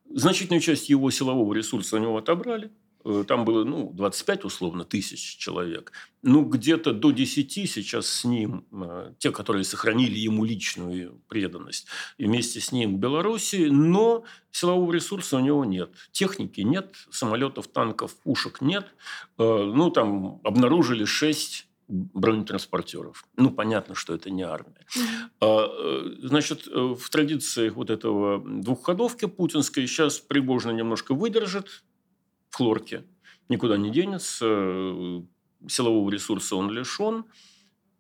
Значительную 0.10 0.62
часть 0.62 0.90
его 0.90 1.10
силового 1.12 1.54
ресурса 1.54 1.96
у 1.96 2.00
него 2.00 2.18
отобрали– 2.18 2.72
Э, 3.06 3.24
там 3.28 3.46
было 3.46 3.64
ну, 3.64 3.92
25 3.94 4.46
условно 4.46 4.84
тысяч 4.84 5.38
человек. 5.38 5.92
Ну, 6.24 6.44
где-то 6.44 6.92
до 6.92 7.12
10 7.12 7.52
сейчас 7.52 8.08
с 8.08 8.26
ним, 8.26 8.66
э, 8.72 9.14
те, 9.20 9.32
которые 9.32 9.64
сохранили 9.64 10.18
ему 10.18 10.44
личную 10.44 11.22
преданность, 11.28 11.88
вместе 12.18 12.60
с 12.60 12.72
ним 12.72 12.96
в 12.96 13.00
Беларуси, 13.00 13.68
но 13.70 14.24
силового 14.52 14.92
ресурса 14.92 15.38
у 15.38 15.40
него 15.40 15.64
нет. 15.66 15.92
Техники 16.12 16.62
нет, 16.62 16.96
самолетов, 17.12 17.68
танков, 17.68 18.16
пушек 18.16 18.60
нет. 18.60 18.88
Э, 19.38 19.44
ну, 19.44 19.92
там 19.92 20.42
обнаружили 20.44 21.06
6 21.06 21.68
бронетранспортеров. 21.88 23.26
Ну, 23.38 23.52
понятно, 23.52 23.96
что 23.96 24.14
это 24.14 24.30
не 24.30 24.44
армия. 24.44 24.86
Mm-hmm. 25.42 26.28
Значит, 26.28 26.68
в 26.68 27.10
традициях 27.10 27.76
вот 27.76 27.90
этого 27.90 28.44
двухходовки 28.44 29.26
путинской 29.26 29.88
сейчас 29.88 30.20
Пригожин 30.20 30.76
немножко 30.76 31.14
выдержит, 31.14 31.84
хлорке. 32.56 33.04
Никуда 33.50 33.78
не 33.78 33.92
денется, 33.92 34.46
э, 34.48 35.22
силового 35.68 36.10
ресурса 36.10 36.56
он 36.56 36.72
лишен. 36.72 37.26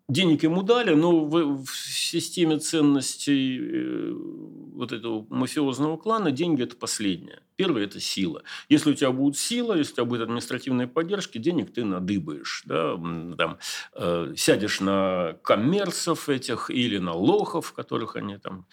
Денег 0.08 0.44
ему 0.44 0.64
дали, 0.64 0.94
но 0.94 1.26
в, 1.26 1.66
в 1.66 1.72
системе 1.72 2.60
ценностей 2.60 3.60
э, 3.60 4.12
вот 4.14 4.92
этого 4.92 5.26
мафиозного 5.30 5.98
клана 5.98 6.32
деньги– 6.32 6.62
это 6.64 6.76
последнее. 6.76 7.42
Первое– 7.56 7.84
это 7.86 8.00
сила. 8.00 8.44
Если 8.70 8.92
у 8.92 8.94
тебя 8.94 9.12
будет 9.12 9.38
сила, 9.38 9.74
если 9.74 9.94
у 9.94 9.96
тебя 9.96 10.06
будет 10.06 10.22
административная 10.22 10.88
поддержка, 10.88 11.40
денег 11.40 11.74
ты 11.74 11.84
надыбаешь. 11.84 12.64
Да? 12.66 12.96
Там, 13.38 13.58
э, 13.94 14.34
сядешь 14.36 14.82
на 14.82 15.38
коммерцев 15.44 16.30
этих 16.30 16.70
или 16.70 16.98
на 16.98 17.14
лохов, 17.14 17.74
которых 17.74 18.16
они 18.16 18.38
там 18.38 18.66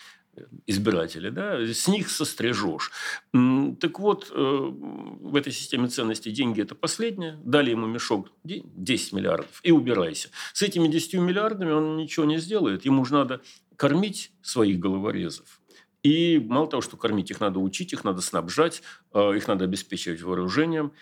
избиратели, 0.66 1.28
да, 1.28 1.60
с 1.60 1.88
них 1.88 2.10
сострижешь. 2.10 2.90
Так 3.32 4.00
вот, 4.00 4.30
э, 4.30 4.34
в 4.34 5.36
этой 5.36 5.52
системе 5.52 5.88
ценностей 5.88 6.30
деньги– 6.30 6.60
это 6.62 6.74
последнее. 6.74 7.38
Дали 7.44 7.70
ему 7.70 7.86
мешок 7.86 8.32
10 8.44 9.12
миллиардов 9.12 9.60
и 9.62 9.72
убирайся. 9.72 10.30
С 10.54 10.62
этими 10.62 10.88
10 10.88 11.14
миллиардами 11.14 11.72
он 11.72 11.96
ничего 11.96 12.24
не 12.24 12.38
сделает. 12.38 12.84
Ему 12.86 13.04
же 13.04 13.12
надо 13.12 13.42
кормить 13.76 14.32
своих 14.42 14.78
головорезов. 14.78 15.60
И 16.02 16.44
мало 16.48 16.66
того, 16.66 16.80
что 16.82 16.96
кормить, 16.96 17.30
их 17.30 17.40
надо 17.40 17.60
учить, 17.60 17.92
их 17.92 18.02
надо 18.02 18.20
снабжать, 18.22 18.82
э, 19.14 19.36
их 19.36 19.46
надо 19.46 19.64
обеспечивать 19.64 20.22
вооружением. 20.22 20.92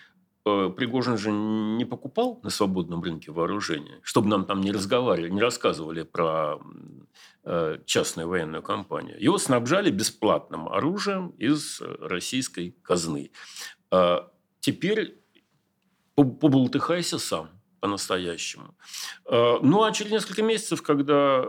Э, 0.45 0.69
Пригожин 0.75 1.17
же 1.17 1.31
не 1.31 1.85
покупал 1.85 2.39
на 2.43 2.51
свободном 2.51 3.01
рынке 3.01 3.31
вооружения, 3.31 3.99
чтобы 4.03 4.27
нам 4.27 4.45
там 4.45 4.61
не 4.61 4.71
разговаривали, 4.71 5.31
не 5.31 5.41
рассказывали 5.41 6.03
про 6.03 6.59
э, 7.43 7.79
частную 7.85 8.27
военную 8.27 8.61
компанию. 8.61 9.19
Его 9.19 9.39
снабжали 9.39 9.89
бесплатным 9.89 10.69
оружием 10.69 11.29
из 11.29 11.81
российской 11.81 12.75
казны. 12.83 13.31
Теперь 14.59 15.17
побултыхайся 16.15 17.17
сам 17.17 17.49
по-настоящему. 17.79 18.75
Ну, 19.27 19.83
а 19.83 19.91
через 19.91 20.11
несколько 20.11 20.43
месяцев, 20.43 20.83
когда 20.83 21.41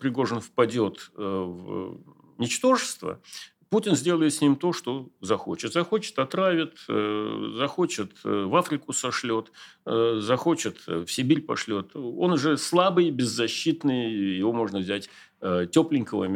Пригожин 0.00 0.40
впадет 0.40 1.10
в 1.14 2.00
ничтожество, 2.38 3.20
Путин 3.68 3.96
сделает 3.96 4.32
с 4.32 4.40
ним 4.40 4.56
то, 4.56 4.72
что 4.72 5.10
захочет. 5.20 5.72
Захочет– 5.72 6.18
отравит, 6.20 6.78
э, 6.88 7.52
захочет– 7.56 8.12
в 8.24 8.54
Африку 8.54 8.92
сошлет, 8.92 9.50
э, 9.84 10.18
захочет– 10.20 10.78
в 10.86 11.08
Сибирь 11.08 11.42
пошлет. 11.42 11.90
Он 11.94 12.32
уже 12.32 12.58
слабый, 12.58 13.10
беззащитный, 13.10 14.36
его 14.36 14.52
можно 14.52 14.78
взять 14.78 15.10
э, 15.40 15.66
тепленького, 15.70 16.28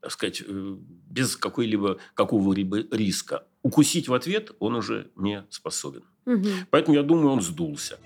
так 0.00 0.10
сказать, 0.10 0.42
без 0.48 1.36
какой-либо, 1.36 1.98
какого-либо 2.14 2.84
риска. 2.90 3.46
Укусить 3.62 4.08
в 4.08 4.14
ответ 4.14 4.52
он 4.58 4.74
уже 4.74 5.10
не 5.16 5.44
способен. 5.50 6.02
Угу. 6.26 6.48
Поэтому, 6.70 6.96
я 6.96 7.02
думаю, 7.02 7.30
он 7.30 7.42
сдулся. 7.42 7.98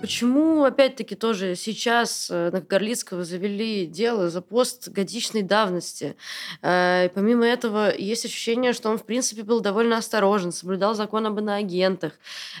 Почему, 0.00 0.64
опять-таки, 0.64 1.14
тоже 1.14 1.54
сейчас 1.56 2.28
э, 2.30 2.50
на 2.50 2.60
Горлицкого 2.62 3.24
завели 3.24 3.86
дело 3.86 4.30
за 4.30 4.40
пост 4.40 4.88
годичной 4.88 5.42
давности? 5.42 6.16
Э, 6.62 7.06
и 7.06 7.08
помимо 7.10 7.44
этого, 7.44 7.94
есть 7.94 8.24
ощущение, 8.24 8.72
что 8.72 8.88
он, 8.88 8.96
в 8.96 9.04
принципе, 9.04 9.42
был 9.42 9.60
довольно 9.60 9.98
осторожен, 9.98 10.52
соблюдал 10.52 10.94
закон 10.94 11.26
об 11.26 11.38
иноагентах 11.38 12.14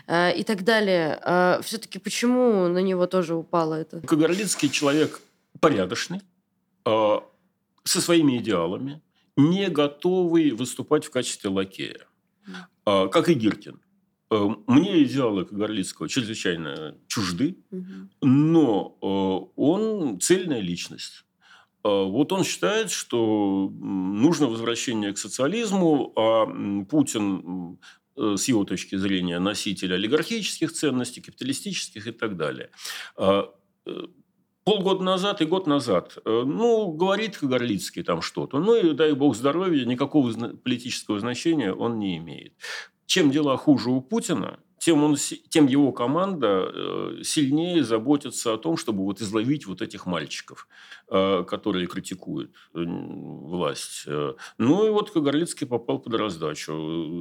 э, 0.06 0.36
и 0.36 0.44
так 0.44 0.64
далее. 0.64 1.18
Все-таки 1.62 1.98
почему 1.98 2.68
на 2.68 2.78
него 2.78 3.06
тоже 3.06 3.34
упало 3.34 3.74
это? 3.74 4.00
Горлицкий 4.02 4.68
человек 4.68 5.20
порядочный, 5.60 6.20
со 6.84 8.00
своими 8.00 8.38
идеалами, 8.38 9.00
не 9.36 9.68
готовый 9.68 10.50
выступать 10.50 11.04
в 11.04 11.10
качестве 11.10 11.50
лакея, 11.50 12.06
как 12.84 13.28
и 13.28 13.34
Гиркин. 13.34 13.80
Э, 14.30 14.48
мне 14.66 15.02
идеалы 15.02 15.44
Кагарлицкого 15.44 16.08
чрезвычайно 16.08 16.96
чужды, 17.08 17.56
но 18.22 18.96
э, 19.02 19.50
он 19.56 20.20
цельная 20.20 20.60
личность. 20.60 21.24
Э, 21.84 22.04
Вот 22.04 22.32
он 22.32 22.44
считает, 22.44 22.90
что 22.90 23.70
нужно 23.80 24.46
возвращение 24.46 25.12
к 25.12 25.18
социализму, 25.18 26.12
а 26.16 26.46
Путин, 26.84 27.78
э, 28.16 28.36
с 28.36 28.48
его 28.48 28.64
точки 28.64 28.96
зрения, 28.96 29.40
носитель 29.40 29.94
олигархических 29.94 30.72
ценностей, 30.72 31.20
капиталистических 31.20 32.06
и 32.06 32.12
так 32.12 32.36
далее. 32.36 32.70
Полгода 34.62 35.02
назад 35.02 35.40
и 35.40 35.46
год 35.46 35.66
назад, 35.66 36.18
ну, 36.24 36.92
говорит 36.92 37.38
Горлицкий 37.40 38.02
там 38.02 38.20
что-то, 38.20 38.60
ну 38.60 38.76
и 38.76 38.92
дай 38.92 39.14
бог 39.14 39.34
здоровья, 39.34 39.86
никакого 39.86 40.30
политического 40.64 41.18
значения 41.18 41.72
он 41.72 41.98
не 41.98 42.18
имеет. 42.18 42.52
Чем 43.10 43.32
дела 43.32 43.56
хуже 43.56 43.90
у 43.90 44.00
Путина, 44.00 44.60
тем, 44.78 45.02
он, 45.02 45.16
тем 45.48 45.66
его 45.66 45.90
команда 45.90 46.70
э, 46.72 47.22
сильнее 47.24 47.82
заботится 47.82 48.54
о 48.54 48.56
том, 48.56 48.76
чтобы 48.76 49.02
вот 49.02 49.20
изловить 49.20 49.66
вот 49.66 49.82
этих 49.82 50.06
мальчиков, 50.06 50.68
э, 51.08 51.42
которые 51.42 51.88
критикуют 51.88 52.52
э, 52.72 52.84
власть. 52.84 54.06
Ну 54.58 54.86
и 54.86 54.90
вот 54.90 55.10
Кагарлицкий 55.10 55.66
попал 55.66 55.98
под 55.98 56.14
раздачу. 56.14 56.72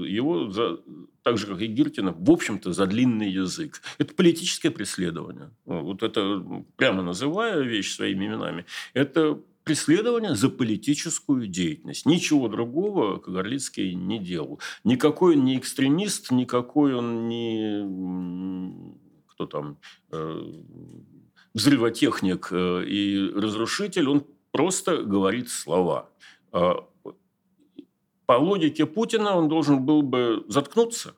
Его, 0.04 0.52
за, 0.52 0.78
так 1.24 1.40
же 1.40 1.48
как 1.48 1.60
и 1.60 1.66
Гиркина, 1.66 2.14
в 2.16 2.30
общем-то, 2.30 2.72
за 2.72 2.86
длинный 2.86 3.32
язык. 3.32 3.82
Это 3.98 4.14
политическое 4.14 4.70
преследование. 4.70 5.50
Вот 5.66 6.04
это, 6.04 6.46
прямо 6.76 7.02
называя 7.02 7.62
вещь 7.62 7.96
своими 7.96 8.28
именами, 8.28 8.66
это 8.94 9.42
преследование 9.70 10.34
за 10.34 10.50
политическую 10.50 11.46
деятельность. 11.46 12.08
Ничего 12.08 12.48
другого 12.48 13.20
Кагарлицкий 13.20 13.94
не 13.94 14.18
делал. 14.18 14.60
Никакой 14.84 15.36
он 15.36 15.46
не 15.46 15.60
экстремист, 15.60 16.32
никакой 16.32 16.96
он 16.96 17.28
не... 17.28 17.86
Кто 19.28 19.46
там? 19.46 19.78
э, 20.12 20.54
взрывотехник 21.54 22.48
э, 22.52 22.84
и 22.84 23.32
разрушитель. 23.36 24.10
Он 24.10 24.26
просто 24.50 25.04
говорит 25.04 25.50
слова. 25.50 26.10
А, 26.52 26.84
По 28.26 28.34
логике 28.40 28.88
Путина 28.88 29.36
он 29.36 29.50
должен 29.50 29.86
был 29.86 30.02
бы 30.02 30.46
заткнуться, 30.48 31.14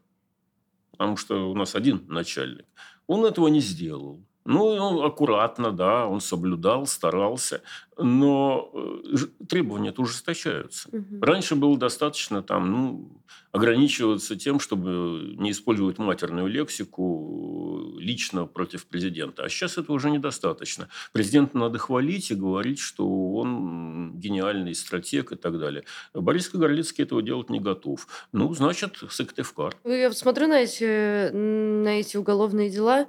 потому 0.92 1.16
что 1.16 1.50
у 1.50 1.56
нас 1.56 1.74
один 1.74 2.04
начальник. 2.10 2.66
Он 3.08 3.24
этого 3.24 3.48
не 3.48 3.62
сделал. 3.62 4.22
Ну, 4.45 4.65
он 4.65 5.06
аккуратно, 5.06 5.71
да, 5.71 6.08
он 6.08 6.19
соблюдал, 6.19 6.88
старался, 6.88 7.62
но 7.97 8.71
э, 8.73 9.45
требования-то 9.47 10.01
ужесточаются. 10.01 10.89
Мгм. 10.91 11.21
Раньше 11.21 11.56
было 11.56 11.77
достаточно 11.77 12.41
там, 12.41 12.71
ну, 12.71 13.21
ограничиваться 13.51 14.36
тем, 14.36 14.60
чтобы 14.60 15.36
не 15.38 15.51
использовать 15.51 15.97
матерную 15.97 16.47
лексику 16.47 17.95
лично 17.99 18.45
против 18.45 18.86
президента. 18.86 19.43
А 19.43 19.49
сейчас 19.49 19.77
этого 19.77 19.95
уже 19.95 20.10
недостаточно. 20.10 20.88
Президента 21.12 21.58
надо 21.58 21.77
хвалить 21.77 22.32
и 22.32 22.36
говорить, 22.36 22.80
что 22.80 23.34
он 23.34 24.13
гениальный 24.15 24.73
стратег 24.73 25.34
и 25.34 25.36
так 25.36 25.60
далее. 25.60 25.84
Борис 26.13 26.49
Кагарлицкий 26.49 27.04
этого 27.04 27.21
делать 27.21 27.49
не 27.49 27.60
готов. 27.60 28.08
Ну, 28.32 28.54
значит, 28.54 28.97
Сыктывкар. 29.10 29.75
Я 29.84 30.12
смотрю 30.13 30.47
на 30.47 30.62
эти, 30.62 31.30
на 31.32 31.99
эти 31.99 32.17
уголовные 32.17 32.69
дела, 32.69 33.08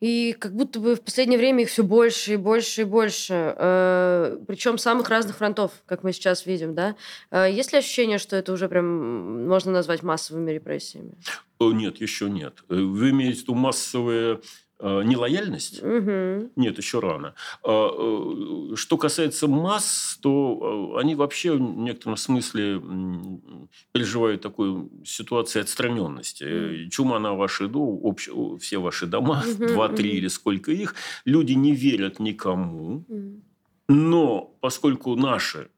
и 0.00 0.32
как 0.38 0.54
будто 0.54 0.80
бы 0.80 0.94
в 0.94 1.00
последнее 1.00 1.38
время 1.38 1.62
их 1.62 1.68
все 1.70 1.82
больше 1.82 2.34
и 2.34 2.36
больше 2.36 2.82
и 2.82 2.84
больше. 2.84 3.54
причем 4.46 4.78
самых 4.78 5.08
разных 5.08 5.36
фронтов, 5.36 5.72
как 5.86 6.02
мы 6.04 6.12
сейчас 6.12 6.46
видим, 6.46 6.74
да. 6.74 6.96
Э, 7.30 7.50
есть 7.50 7.72
ли 7.72 7.78
ощущение, 7.78 8.18
что 8.18 8.36
это 8.36 8.52
уже 8.52 8.68
прям 8.68 9.46
можно 9.46 9.72
назвать 9.72 10.02
массовыми 10.02 10.50
репрессиями? 10.50 11.12
Э, 11.60 11.64
Нет, 11.72 12.00
еще 12.00 12.30
нет. 12.30 12.64
Э, 12.68 12.74
Вы 12.76 13.10
имеете 13.10 13.40
в 13.40 13.42
виду 13.42 13.54
массовую 13.54 14.36
э, 14.36 14.40
нелояльность? 14.80 15.82
Мгм. 15.82 16.50
Нет, 16.56 16.78
еще 16.78 17.00
рано. 17.00 17.34
А, 17.64 17.88
э, 18.72 18.76
Что 18.76 18.96
касается 18.96 19.48
масс, 19.48 20.18
то 20.22 20.92
э, 20.96 21.00
они 21.00 21.14
вообще 21.14 21.52
в 21.52 21.60
некотором 21.60 22.16
смысле 22.16 22.80
переживают 23.92 24.40
такую 24.42 24.90
ситуацию 25.04 25.62
отстраненности. 25.62 26.44
Э, 26.44 26.88
Чума 26.90 27.18
на 27.18 27.34
ваши 27.34 27.66
до, 27.68 27.80
общ- 27.80 28.58
все 28.58 28.78
ваши 28.78 29.06
дома, 29.06 29.42
два-три 29.58 30.10
мгм. 30.10 30.18
или 30.18 30.28
сколько 30.28 30.72
их. 30.72 30.94
Люди 31.24 31.52
не 31.54 31.72
верят 31.74 32.20
никому, 32.20 33.04
Мгм. 33.08 33.42
но 33.88 34.54
поскольку 34.60 35.16
наши 35.16 35.68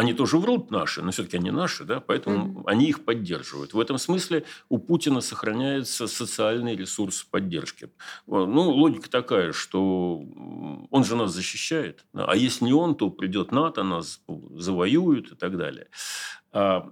они 0.00 0.14
тоже 0.14 0.38
врут 0.38 0.70
наши, 0.70 1.02
но 1.02 1.10
все-таки 1.10 1.36
они 1.36 1.50
наши, 1.50 1.84
да, 1.84 2.00
поэтому 2.00 2.36
Мгм. 2.44 2.62
они 2.66 2.88
их 2.88 3.04
поддерживают. 3.04 3.74
В 3.74 3.80
этом 3.80 3.98
смысле 3.98 4.44
у 4.68 4.78
Путина 4.78 5.20
сохраняется 5.20 6.06
социальный 6.06 6.74
ресурс 6.76 7.22
поддержки. 7.22 7.84
Э, 7.84 7.88
Ну, 8.26 8.70
логика 8.70 9.10
такая, 9.10 9.52
что 9.52 10.22
он 10.90 11.04
же 11.04 11.16
нас 11.16 11.32
защищает, 11.32 12.04
а 12.14 12.34
если 12.36 12.64
не 12.66 12.72
он, 12.72 12.94
то 12.94 13.10
придет 13.10 13.52
НАТО, 13.52 13.82
нас 13.84 14.20
завоюют 14.56 15.32
и 15.32 15.34
так 15.36 15.56
далее. 15.56 15.86
А, 16.52 16.90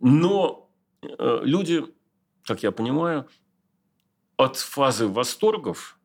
Но 0.00 0.70
э, 1.02 1.40
люди, 1.44 1.84
как 2.44 2.62
я 2.62 2.70
понимаю, 2.72 3.26
от 4.36 4.56
фазы 4.56 5.06
восторгов 5.06 5.98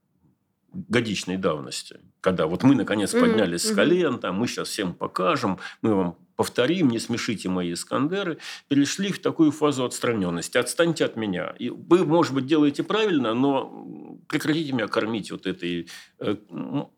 годичной 0.73 1.37
давности, 1.37 1.99
когда 2.21 2.47
вот 2.47 2.63
мы 2.63 2.75
наконец 2.75 3.11
поднялись 3.13 3.61
с 3.63 3.67
мгм. 3.67 3.75
колен, 3.75 4.19
там, 4.19 4.35
мы 4.35 4.47
сейчас 4.47 4.67
всем 4.69 4.93
покажем, 4.93 5.57
мы 5.81 5.93
вам 5.95 6.15
повторим, 6.35 6.89
не 6.89 6.99
смешите 6.99 7.49
мои 7.49 7.73
Искандеры, 7.73 8.37
перешли 8.67 9.11
в 9.11 9.19
такую 9.19 9.51
фазу 9.51 9.85
отстраненности. 9.85 10.57
Отстаньте 10.57 11.05
от 11.05 11.15
меня. 11.15 11.55
И 11.59 11.69
вы, 11.69 12.05
может 12.05 12.33
быть, 12.33 12.45
делаете 12.45 12.83
правильно, 12.83 13.33
но 13.33 14.19
прекратите 14.27 14.73
меня 14.73 14.87
кормить 14.87 15.31
вот 15.31 15.47
этой 15.47 15.87
э, 16.19 16.35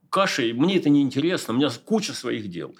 кашей. 0.09 0.53
Мне 0.53 0.77
это 0.77 0.89
не 0.89 1.01
интересно, 1.01 1.53
у 1.53 1.57
меня 1.57 1.69
куча 1.85 2.13
своих 2.13 2.49
дел. 2.49 2.75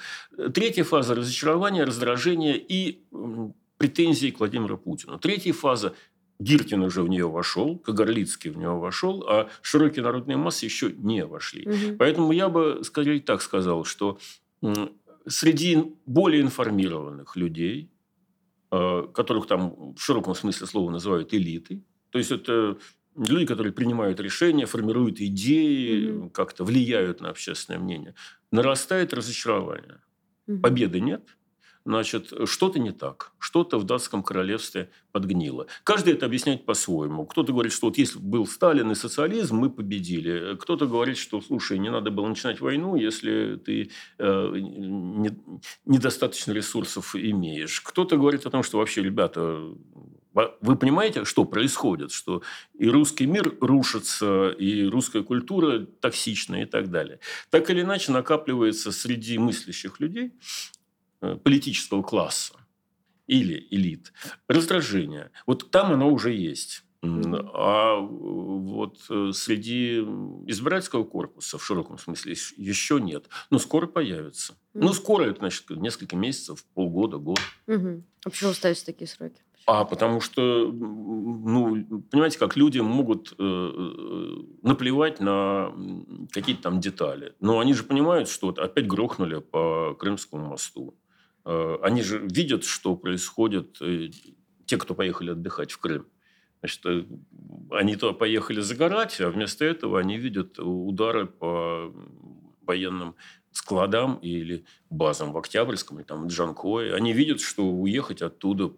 Третья 0.54 0.84
фаза– 0.84 1.16
разочарования, 1.16 1.84
раздражения 1.84 2.54
и 2.54 3.04
м, 3.12 3.54
претензий 3.78 4.32
к 4.32 4.40
Владимиру 4.40 4.78
Путину. 4.78 5.20
Третья 5.20 5.54
фаза 5.54 5.94
Гиркин 6.40 6.84
уже 6.84 7.02
в 7.02 7.10
нее 7.10 7.28
вошел, 7.28 7.78
Кагарлицкий 7.78 8.52
в 8.52 8.58
нее 8.58 8.78
вошел, 8.78 9.24
а 9.28 9.50
широкие 9.62 10.04
народные 10.04 10.38
массы 10.38 10.66
еще 10.66 10.92
не 10.92 11.26
вошли. 11.26 11.68
Мгм. 11.68 11.98
Поэтому 11.98 12.32
я 12.32 12.50
бы 12.50 12.82
скорее 12.84 13.20
так 13.22 13.42
сказал, 13.42 13.86
что 13.86 14.20
среди 15.28 15.96
более 16.06 16.42
информированных 16.42 17.36
людей, 17.36 17.92
э, 18.72 19.04
которых 19.14 19.48
там 19.48 19.94
в 19.96 20.00
широком 20.00 20.36
смысле 20.36 20.68
слова 20.68 20.92
называют 20.92 21.34
элитой, 21.34 21.86
то 22.10 22.18
есть 22.20 22.32
это 22.32 22.78
люди, 23.16 23.46
которые 23.46 23.74
принимают 23.74 24.20
решения, 24.20 24.66
формируют 24.66 25.20
идеи, 25.22 26.12
Мгм. 26.12 26.30
как-то 26.32 26.64
влияют 26.66 27.22
на 27.22 27.30
общественное 27.30 27.80
мнение, 27.80 28.16
нарастает 28.52 29.14
разочарование. 29.14 30.02
Мгм. 30.48 30.62
Победы 30.62 31.00
нет, 31.00 31.38
значит, 31.88 32.34
что-то 32.46 32.80
не 32.80 32.92
так, 32.92 33.32
что-то 33.40 33.80
в 33.80 33.86
датском 33.86 34.22
королевстве 34.22 34.90
подгнило. 35.14 35.68
Каждый 35.86 36.14
это 36.14 36.26
объясняет 36.26 36.66
по-своему. 36.66 37.26
Кто-то 37.26 37.54
говорит, 37.54 37.72
что 37.72 37.88
вот 37.88 37.98
если 37.98 38.20
был 38.20 38.46
Сталин 38.46 38.92
и 38.92 38.96
социализм, 38.96 39.56
мы 39.56 39.70
победили. 39.70 40.58
Кто-то 40.58 40.86
говорит, 40.86 41.18
что, 41.18 41.42
слушай, 41.42 41.80
не 41.80 41.90
надо 41.90 42.12
было 42.12 42.28
начинать 42.28 42.60
войну, 42.60 42.98
если 42.98 43.56
ты 43.56 43.90
э, 44.18 44.52
не- 44.58 45.40
недостаточно 45.86 46.52
ресурсов 46.52 47.16
имеешь. 47.16 47.80
Кто-то 47.80 48.18
говорит 48.18 48.46
о 48.46 48.50
том, 48.50 48.64
что 48.64 48.80
вообще, 48.80 49.02
ребята, 49.02 49.58
вы 50.62 50.76
понимаете, 50.76 51.24
что 51.24 51.46
происходит? 51.46 52.12
Что 52.12 52.42
и 52.78 52.90
русский 52.90 53.26
мир 53.26 53.56
рушится, 53.62 54.50
и 54.50 54.84
русская 54.84 55.24
культура 55.24 55.88
токсична 56.02 56.64
и 56.64 56.66
так 56.66 56.92
далее. 56.92 57.20
Так 57.50 57.70
или 57.70 57.82
иначе 57.82 58.12
накапливается 58.12 58.92
среди 58.92 59.38
мыслящих 59.38 60.02
людей 60.02 60.34
политического 61.44 62.04
класса 62.04 62.54
или 63.28 63.68
элит 63.72 64.14
раздражение. 64.48 65.32
Вот 65.46 65.70
там 65.72 65.92
оно 65.94 66.10
уже 66.12 66.34
есть. 66.34 66.84
А 67.04 67.96
э, 68.00 68.00
вот 68.02 68.98
э, 69.10 69.32
среди 69.32 70.00
избирательского 70.48 71.04
корпуса 71.04 71.58
в 71.58 71.64
широком 71.64 71.98
смысле 72.00 72.34
ещ- 72.34 72.54
еще 72.58 73.00
нет. 73.00 73.30
Но 73.52 73.60
скоро 73.60 73.86
появится. 73.88 74.56
Ну, 74.74 74.92
скоро 74.94 75.26
это, 75.26 75.40
значит, 75.40 75.70
несколько 75.70 76.16
месяцев, 76.16 76.66
полгода, 76.74 77.18
год. 77.18 77.40
Мгм. 77.68 78.04
А 78.26 78.30
почему 78.30 78.52
ставите 78.54 78.84
такие 78.86 79.08
сроки? 79.08 79.42
А 79.68 79.86
потому 79.86 80.22
что, 80.22 80.72
ну, 80.72 82.02
понимаете, 82.10 82.40
как 82.40 82.56
люди 82.58 82.80
могут 82.80 83.34
э, 83.34 83.36
э, 83.40 84.44
наплевать 84.64 85.20
на 85.20 85.72
какие-то 86.32 86.64
там 86.64 86.80
детали. 86.80 87.36
Но 87.40 87.60
они 87.60 87.74
же 87.74 87.84
понимают, 87.84 88.28
что 88.28 88.48
вот 88.48 88.60
опять 88.60 88.88
грохнули 88.88 89.40
по 89.40 89.94
Крымскому 90.00 90.48
мосту. 90.48 90.96
Э, 91.48 91.78
Они 91.82 92.02
же 92.04 92.20
видят, 92.20 92.66
что 92.66 92.96
происходит, 92.98 93.78
э, 93.82 94.10
те, 94.66 94.78
кто 94.78 94.94
поехали 94.94 95.32
отдыхать 95.32 95.72
в 95.72 95.78
Крым. 95.80 96.06
Значит, 96.60 96.86
э, 96.86 97.06
они 97.72 97.96
то 97.96 98.14
поехали 98.14 98.60
загорать, 98.60 99.22
а 99.22 99.30
вместо 99.30 99.64
этого 99.64 99.98
они 99.98 100.18
видят 100.18 100.60
удары 100.60 101.26
по 101.26 101.94
военным 102.66 103.16
складам 103.52 104.18
или 104.18 104.66
базам 104.90 105.32
в 105.32 105.38
Октябрьском, 105.38 106.00
или 106.00 106.06
там 106.06 106.28
в 106.28 106.28
Джанкое. 106.28 106.94
Они 106.94 107.14
видят, 107.14 107.40
что 107.40 107.64
уехать 107.64 108.22
оттуда 108.22 108.74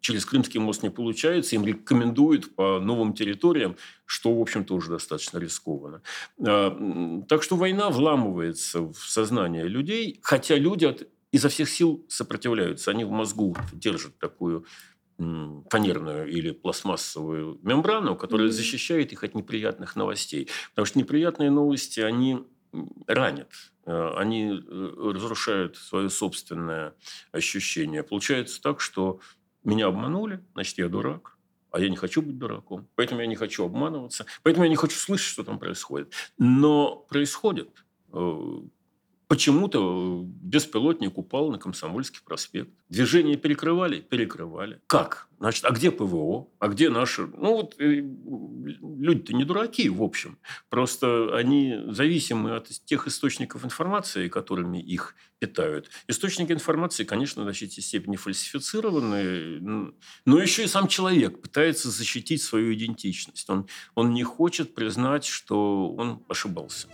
через 0.00 0.26
Крымский 0.26 0.60
мост 0.60 0.82
не 0.82 0.90
получается, 0.90 1.56
им 1.56 1.64
рекомендуют 1.64 2.54
по 2.54 2.78
новым 2.80 3.14
территориям, 3.14 3.76
что, 4.04 4.36
в 4.36 4.40
общем, 4.40 4.64
тоже 4.64 4.90
достаточно 4.90 5.38
рискованно. 5.38 6.02
Так 6.36 7.42
что 7.42 7.56
война 7.56 7.88
вламывается 7.88 8.82
в 8.82 8.94
сознание 8.94 9.66
людей, 9.66 10.20
хотя 10.22 10.56
люди 10.56 10.84
от, 10.84 11.08
изо 11.32 11.48
всех 11.48 11.68
сил 11.68 12.04
сопротивляются. 12.08 12.90
Они 12.90 13.04
в 13.04 13.10
мозгу 13.10 13.56
держат 13.72 14.18
такую 14.18 14.66
фанерную 15.18 16.28
или 16.28 16.50
пластмассовую 16.50 17.58
мембрану, 17.62 18.16
которая 18.16 18.50
защищает 18.50 19.12
их 19.12 19.24
от 19.24 19.34
неприятных 19.34 19.96
новостей. 19.96 20.50
Потому 20.70 20.84
что 20.84 20.98
неприятные 20.98 21.50
новости, 21.50 22.00
они 22.00 22.44
ранят, 23.06 23.50
э, 23.86 24.10
они 24.16 24.50
э, 24.50 25.10
разрушают 25.14 25.76
свое 25.76 26.10
собственное 26.10 26.94
ощущение. 27.32 28.02
Получается 28.02 28.60
так, 28.60 28.80
что 28.80 29.20
меня 29.64 29.86
обманули, 29.86 30.44
значит, 30.52 30.76
я 30.76 30.88
дурак, 30.88 31.38
а 31.70 31.80
я 31.80 31.88
не 31.88 31.96
хочу 31.96 32.20
быть 32.20 32.38
дураком. 32.38 32.88
Поэтому 32.94 33.20
я 33.22 33.26
не 33.26 33.36
хочу 33.36 33.64
обманываться. 33.64 34.26
Поэтому 34.42 34.64
я 34.64 34.70
не 34.70 34.76
хочу 34.76 34.96
слышать, 34.96 35.28
что 35.28 35.44
там 35.44 35.58
происходит. 35.58 36.12
Но 36.38 36.96
происходит. 37.08 37.70
Э, 39.28 39.28
Почему-то 39.28 40.22
беспилотник 40.24 41.18
упал 41.18 41.50
на 41.50 41.58
Комсомольский 41.58 42.20
проспект. 42.24 42.70
Движение 42.88 43.36
перекрывали? 43.36 44.00
Перекрывали. 44.00 44.80
Как? 44.86 45.28
Значит, 45.38 45.64
а 45.64 45.70
где 45.70 45.90
ПВО? 45.90 46.48
А 46.58 46.68
где 46.68 46.88
наши? 46.88 47.26
Ну, 47.26 47.56
вот 47.56 47.74
э, 47.78 47.84
люди-то 47.84 49.34
не 49.34 49.44
дураки, 49.44 49.88
в 49.88 50.02
общем. 50.02 50.38
Просто 50.70 51.36
они 51.36 51.76
зависимы 51.88 52.56
от 52.56 52.68
тех 52.68 53.06
источников 53.06 53.64
информации, 53.64 54.28
которыми 54.28 54.78
их 54.78 55.14
питают. 55.38 55.90
Источники 56.08 56.52
информации, 56.52 57.04
конечно, 57.04 57.42
в 57.42 57.44
значительной 57.44 57.82
степени 57.82 58.16
фальсифицированы, 58.16 59.92
но 60.24 60.38
еще 60.38 60.64
и 60.64 60.68
сам 60.68 60.88
человек 60.88 61.42
пытается 61.42 61.90
защитить 61.90 62.42
свою 62.42 62.72
идентичность. 62.72 63.50
Он, 63.50 63.66
он 63.94 64.14
не 64.14 64.22
хочет 64.22 64.74
признать, 64.74 65.26
что 65.26 65.90
он 65.90 66.24
ошибался. 66.28 66.88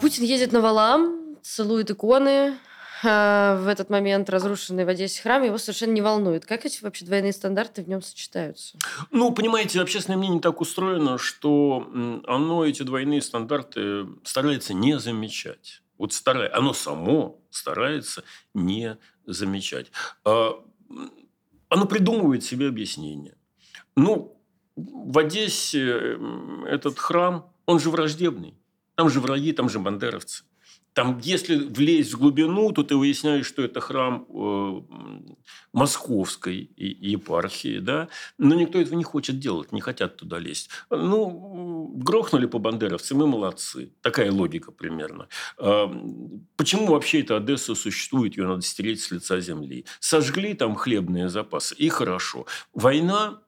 Путин 0.00 0.24
едет 0.24 0.52
на 0.52 0.60
валам, 0.60 1.36
целует 1.42 1.90
иконы. 1.90 2.58
А, 3.04 3.56
в 3.56 3.68
этот 3.68 3.90
момент 3.90 4.30
разрушенный 4.30 4.84
в 4.84 4.88
Одессе 4.88 5.22
храм 5.22 5.42
его 5.42 5.58
совершенно 5.58 5.92
не 5.92 6.02
волнует. 6.02 6.46
Как 6.46 6.64
эти 6.64 6.82
вообще 6.82 7.04
двойные 7.04 7.32
стандарты 7.32 7.82
в 7.82 7.88
нем 7.88 8.02
сочетаются? 8.02 8.78
Ну, 9.10 9.32
понимаете, 9.32 9.80
общественное 9.80 10.18
мнение 10.18 10.40
так 10.40 10.60
устроено, 10.60 11.18
что 11.18 11.88
оно 12.26 12.64
эти 12.64 12.82
двойные 12.82 13.22
стандарты 13.22 14.06
старается 14.24 14.74
не 14.74 14.98
замечать. 14.98 15.82
Вот 15.98 16.12
старай, 16.12 16.48
оно 16.48 16.72
само 16.72 17.40
старается 17.50 18.24
не 18.54 18.98
замечать. 19.26 19.90
А, 20.24 20.60
оно 21.68 21.86
придумывает 21.86 22.44
себе 22.44 22.68
объяснение. 22.68 23.36
Ну, 23.96 24.36
в 24.76 25.18
Одессе 25.18 26.18
этот 26.66 26.98
храм, 26.98 27.51
он 27.66 27.80
же 27.80 27.90
враждебный. 27.90 28.54
Там 28.94 29.08
же 29.08 29.20
враги, 29.20 29.52
там 29.52 29.68
же 29.68 29.78
бандеровцы. 29.78 30.44
Там, 30.94 31.18
если 31.22 31.56
влезть 31.56 32.12
в 32.12 32.18
глубину, 32.18 32.70
то 32.72 32.82
ты 32.82 32.96
выясняешь, 32.96 33.46
что 33.46 33.62
это 33.62 33.80
храм 33.80 34.26
э, 34.28 34.80
московской 35.72 36.70
епархии, 36.76 37.78
да, 37.78 38.08
но 38.36 38.54
никто 38.54 38.78
этого 38.78 38.94
не 38.96 39.04
хочет 39.04 39.38
делать, 39.38 39.72
не 39.72 39.80
хотят 39.80 40.16
туда 40.16 40.38
лезть. 40.38 40.68
Ну, 40.90 41.90
грохнули 41.94 42.44
по 42.44 42.58
бандеровцам, 42.58 43.18
мы 43.18 43.26
молодцы. 43.26 43.92
Такая 44.02 44.30
логика 44.30 44.70
примерно. 44.70 45.28
Э, 45.58 45.86
почему 46.56 46.86
вообще 46.88 47.20
эта 47.20 47.38
Одесса 47.38 47.74
существует, 47.74 48.36
ее 48.36 48.46
надо 48.46 48.60
стереть 48.60 49.00
с 49.00 49.10
лица 49.10 49.40
земли? 49.40 49.86
Сожгли 49.98 50.52
там 50.52 50.74
хлебные 50.74 51.30
запасы, 51.30 51.74
и 51.74 51.88
хорошо. 51.88 52.44
Война 52.74 53.40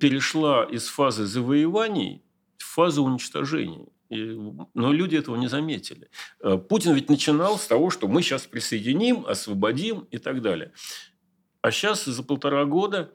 перешла 0.00 0.64
из 0.64 0.88
фазы 0.88 1.26
завоеваний 1.26 2.22
в 2.62 2.66
фазу 2.72 3.04
уничтожения. 3.04 3.86
И, 4.08 4.38
но 4.74 4.92
люди 4.92 5.16
этого 5.16 5.36
не 5.36 5.48
заметили. 5.48 6.10
Э, 6.40 6.58
Путин 6.58 6.94
ведь 6.94 7.08
начинал 7.08 7.58
с 7.58 7.66
того, 7.66 7.90
что 7.90 8.08
мы 8.08 8.22
сейчас 8.22 8.46
присоединим, 8.46 9.24
освободим 9.26 10.00
и 10.10 10.18
так 10.18 10.42
далее. 10.42 10.72
А 11.60 11.70
сейчас 11.70 12.04
за 12.04 12.22
полтора 12.22 12.64
года 12.64 13.12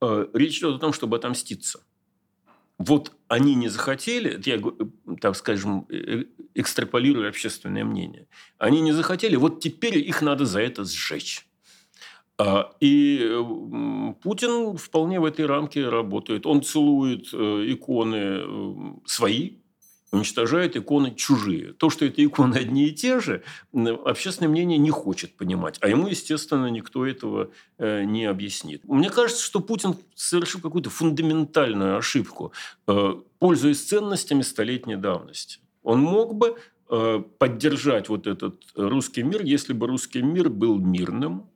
э, 0.00 0.26
речь 0.34 0.58
идет 0.58 0.76
о 0.76 0.78
том, 0.78 0.92
чтобы 0.92 1.16
отомститься. 1.16 1.80
Вот 2.78 3.12
они 3.28 3.54
не 3.54 3.68
захотели, 3.68 4.40
я, 4.44 4.56
э, 4.56 5.16
так 5.20 5.36
скажем, 5.36 5.86
экстраполирую 6.54 7.28
общественное 7.28 7.84
мнение. 7.84 8.28
Они 8.58 8.80
не 8.80 8.92
захотели, 8.92 9.36
вот 9.36 9.60
теперь 9.60 9.98
их 9.98 10.22
надо 10.22 10.44
за 10.44 10.60
это 10.60 10.84
сжечь. 10.84 11.46
А, 12.40 12.72
и 12.80 13.36
Путин 14.22 14.78
вполне 14.78 15.20
в 15.20 15.26
этой 15.26 15.44
рамке 15.44 15.86
работает. 15.86 16.46
Он 16.46 16.62
целует 16.62 17.34
иконы 17.34 18.98
свои, 19.04 19.58
уничтожают 20.10 20.74
иконы 20.74 21.14
чужие. 21.14 21.74
То, 21.74 21.90
что 21.90 22.06
это 22.06 22.24
иконы 22.24 22.56
одни 22.56 22.86
и 22.86 22.92
те 22.92 23.20
же, 23.20 23.42
общественное 24.06 24.48
мнение 24.48 24.78
не 24.78 24.88
хочет 24.88 25.36
понимать. 25.36 25.76
А 25.82 25.88
ему, 25.88 26.08
естественно, 26.08 26.66
никто 26.68 27.06
этого 27.06 27.50
э, 27.76 28.04
не 28.04 28.24
объяснит. 28.24 28.84
Мне 28.84 29.10
кажется, 29.10 29.44
что 29.44 29.60
Путин 29.60 29.96
совершил 30.14 30.62
какую-то 30.62 30.88
фундаментальную 30.88 31.98
ошибку, 31.98 32.52
э, 32.86 33.14
пользуясь 33.38 33.84
ценностями 33.84 34.40
столетней 34.40 34.96
давности. 34.96 35.60
Он 35.82 36.00
мог 36.00 36.34
бы 36.34 36.56
Э, 36.92 37.22
поддержать 37.38 38.08
вот 38.08 38.26
этот 38.26 38.64
русский 38.74 39.22
мир, 39.22 39.42
если 39.44 39.72
бы 39.72 39.86
русский 39.86 40.22
мир 40.22 40.48
был 40.50 40.76
мирным, 40.76 41.38
э, 41.38 41.49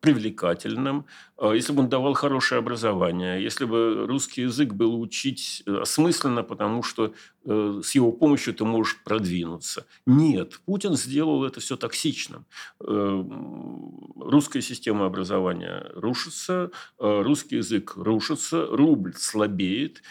привлекательным, 0.00 1.06
э, 1.38 1.52
если 1.54 1.72
бы 1.72 1.82
он 1.82 1.88
давал 1.88 2.14
хорошее 2.14 2.58
образование, 2.58 3.42
если 3.42 3.64
бы 3.64 4.06
русский 4.06 4.42
язык 4.42 4.72
был 4.72 5.00
учить 5.00 5.62
осмысленно, 5.66 6.42
потому 6.42 6.82
что 6.82 7.12
с 7.48 7.94
его 7.94 8.10
помощью 8.10 8.54
ты 8.54 8.64
можешь 8.64 9.00
продвинуться. 9.04 9.86
Нет, 10.04 10.58
Путин 10.66 10.96
сделал 10.96 11.44
это 11.44 11.60
все 11.60 11.76
токсичным. 11.76 12.44
Русская 12.80 14.60
система 14.62 15.06
образования 15.06 15.92
рушится, 15.94 16.72
русский 16.98 17.58
язык 17.58 17.92
рушится, 17.94 18.66
рубль 18.66 19.14
слабеет, 19.14 20.02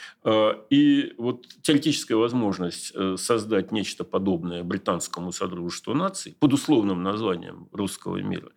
и 0.70 1.14
вот 1.18 1.46
теоретическая 1.62 2.16
возможность 2.16 2.94
создать 3.18 3.74
нечто 3.74 4.06
подобное 4.06 4.64
британскому 4.64 5.34
Содружеству 5.34 5.94
наций 5.94 6.38
под 6.40 6.54
условным 6.54 7.04
названием 7.04 7.68
русского 7.74 8.22
мира, 8.22 8.52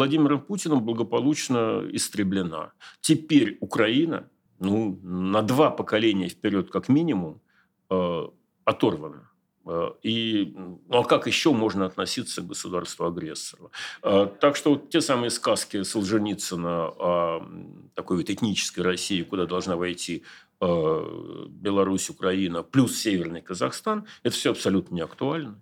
Владимиром 0.00 0.40
Путиным 0.40 0.82
благополучно 0.82 1.86
истреблена. 1.92 2.72
Теперь 3.02 3.58
Украина 3.60 4.30
ну, 4.58 4.98
на 5.02 5.42
два 5.42 5.68
поколения 5.68 6.28
вперед 6.30 6.70
как 6.70 6.88
минимум 6.88 7.42
э, 7.90 8.28
оторвана. 8.64 9.30
Э, 9.66 9.90
и 10.02 10.54
ну, 10.56 10.80
а 10.88 11.04
как 11.04 11.26
еще 11.26 11.52
можно 11.52 11.84
относиться 11.84 12.40
к 12.40 12.46
государству-агрессору? 12.46 13.72
Э, 14.02 14.26
так 14.40 14.56
что 14.56 14.70
вот 14.70 14.88
те 14.88 15.02
самые 15.02 15.28
сказки 15.28 15.82
Солженицына 15.82 16.88
о 16.88 17.46
такой 17.94 18.16
вот 18.16 18.30
этнической 18.30 18.82
России, 18.82 19.22
куда 19.22 19.44
должна 19.44 19.76
войти 19.76 20.22
Э, 20.62 21.46
Беларусь, 21.48 22.10
Украина, 22.10 22.62
плюс 22.62 22.98
Северный 22.98 23.40
Казахстан, 23.40 24.04
это 24.22 24.34
все 24.34 24.50
абсолютно 24.50 24.94
не 24.94 25.00
актуально. 25.00 25.58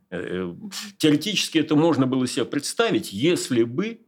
Теоретически 0.96 1.59
это 1.59 1.77
можно 1.77 2.09
было 2.09 2.27
себе 2.27 2.44
представить, 2.44 3.12
если 3.12 3.62
бы 3.62 4.01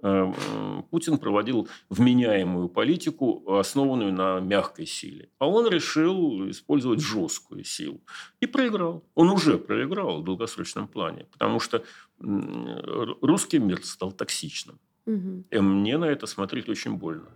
Путин 0.00 1.18
проводил 1.18 1.68
вменяемую 1.90 2.68
политику, 2.68 3.56
основанную 3.58 4.12
на 4.12 4.38
мягкой 4.38 4.86
силе. 4.86 5.28
А 5.38 5.48
он 5.48 5.66
решил 5.68 6.48
использовать 6.50 7.00
жесткую 7.00 7.64
силу. 7.64 8.00
И 8.40 8.46
проиграл. 8.46 9.02
Он 9.14 9.30
уже 9.30 9.58
проиграл 9.58 10.20
в 10.20 10.24
долгосрочном 10.24 10.86
плане, 10.86 11.26
потому 11.32 11.58
что 11.60 11.82
русский 12.18 13.58
мир 13.58 13.84
стал 13.84 14.12
токсичным. 14.12 14.78
Угу. 15.06 15.44
И 15.50 15.58
мне 15.58 15.98
на 15.98 16.04
это 16.04 16.26
смотреть 16.26 16.68
очень 16.68 16.94
больно. 16.96 17.28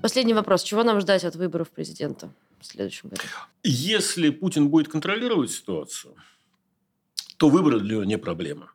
Последний 0.00 0.34
вопрос. 0.34 0.62
Чего 0.62 0.82
нам 0.82 1.00
ждать 1.00 1.24
от 1.24 1.36
выборов 1.36 1.70
президента 1.70 2.30
в 2.60 2.66
следующем 2.66 3.10
году? 3.10 3.22
Если 3.62 4.30
Путин 4.30 4.68
будет 4.68 4.88
контролировать 4.88 5.50
ситуацию, 5.50 6.14
то 7.36 7.48
выборы 7.48 7.80
для 7.80 7.96
него 7.96 8.04
не 8.04 8.18
проблема. 8.18 8.70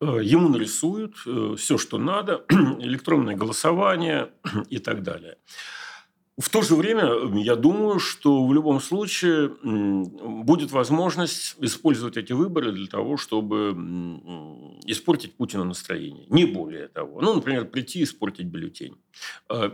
Э, 0.00 0.20
ему 0.22 0.48
нарисуют 0.48 1.16
э, 1.26 1.54
все, 1.56 1.78
что 1.78 1.98
надо, 1.98 2.44
электронное 2.80 3.36
голосование 3.36 4.30
и 4.70 4.78
так 4.78 5.02
далее. 5.02 5.38
В 6.38 6.50
то 6.50 6.62
же 6.62 6.76
время 6.76 7.36
я 7.42 7.56
думаю, 7.56 7.98
что 7.98 8.46
в 8.46 8.54
любом 8.54 8.80
случае 8.80 9.48
будет 9.48 10.70
возможность 10.70 11.56
использовать 11.58 12.16
эти 12.16 12.32
выборы 12.32 12.70
для 12.70 12.86
того, 12.86 13.16
чтобы 13.16 13.72
испортить 14.86 15.34
Путину 15.34 15.64
настроение. 15.64 16.26
Не 16.28 16.44
более 16.44 16.86
того. 16.86 17.20
Ну, 17.20 17.34
например, 17.34 17.64
прийти 17.64 18.00
и 18.00 18.04
испортить 18.04 18.46
бюллетень. 18.46 18.96
Э, 19.48 19.72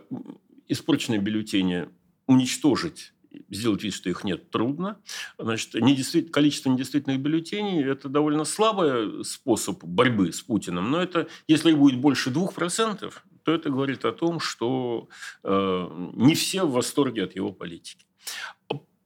испорченные 0.66 1.20
бюллетени 1.20 1.90
уничтожить 2.26 3.12
сделать 3.50 3.82
вид, 3.82 3.94
что 3.94 4.10
их 4.10 4.24
нет, 4.24 4.50
трудно. 4.50 4.98
Значит, 5.38 5.74
недействитель... 5.74 6.30
количество 6.30 6.70
недействительных 6.70 7.20
бюллетеней– 7.20 7.84
это 7.90 8.08
довольно 8.08 8.44
слабый 8.44 9.24
способ 9.24 9.82
борьбы 9.84 10.32
с 10.32 10.40
Путиным. 10.42 10.90
Но 10.90 11.02
это, 11.02 11.28
если 11.48 11.72
будет 11.72 12.00
больше 12.00 12.30
2%, 12.30 13.12
то 13.44 13.52
это 13.52 13.70
говорит 13.70 14.04
о 14.04 14.12
том, 14.12 14.40
что 14.40 15.08
э, 15.42 16.10
не 16.14 16.34
все 16.34 16.64
в 16.64 16.72
восторге 16.72 17.24
от 17.24 17.36
его 17.36 17.52
политики. 17.52 18.06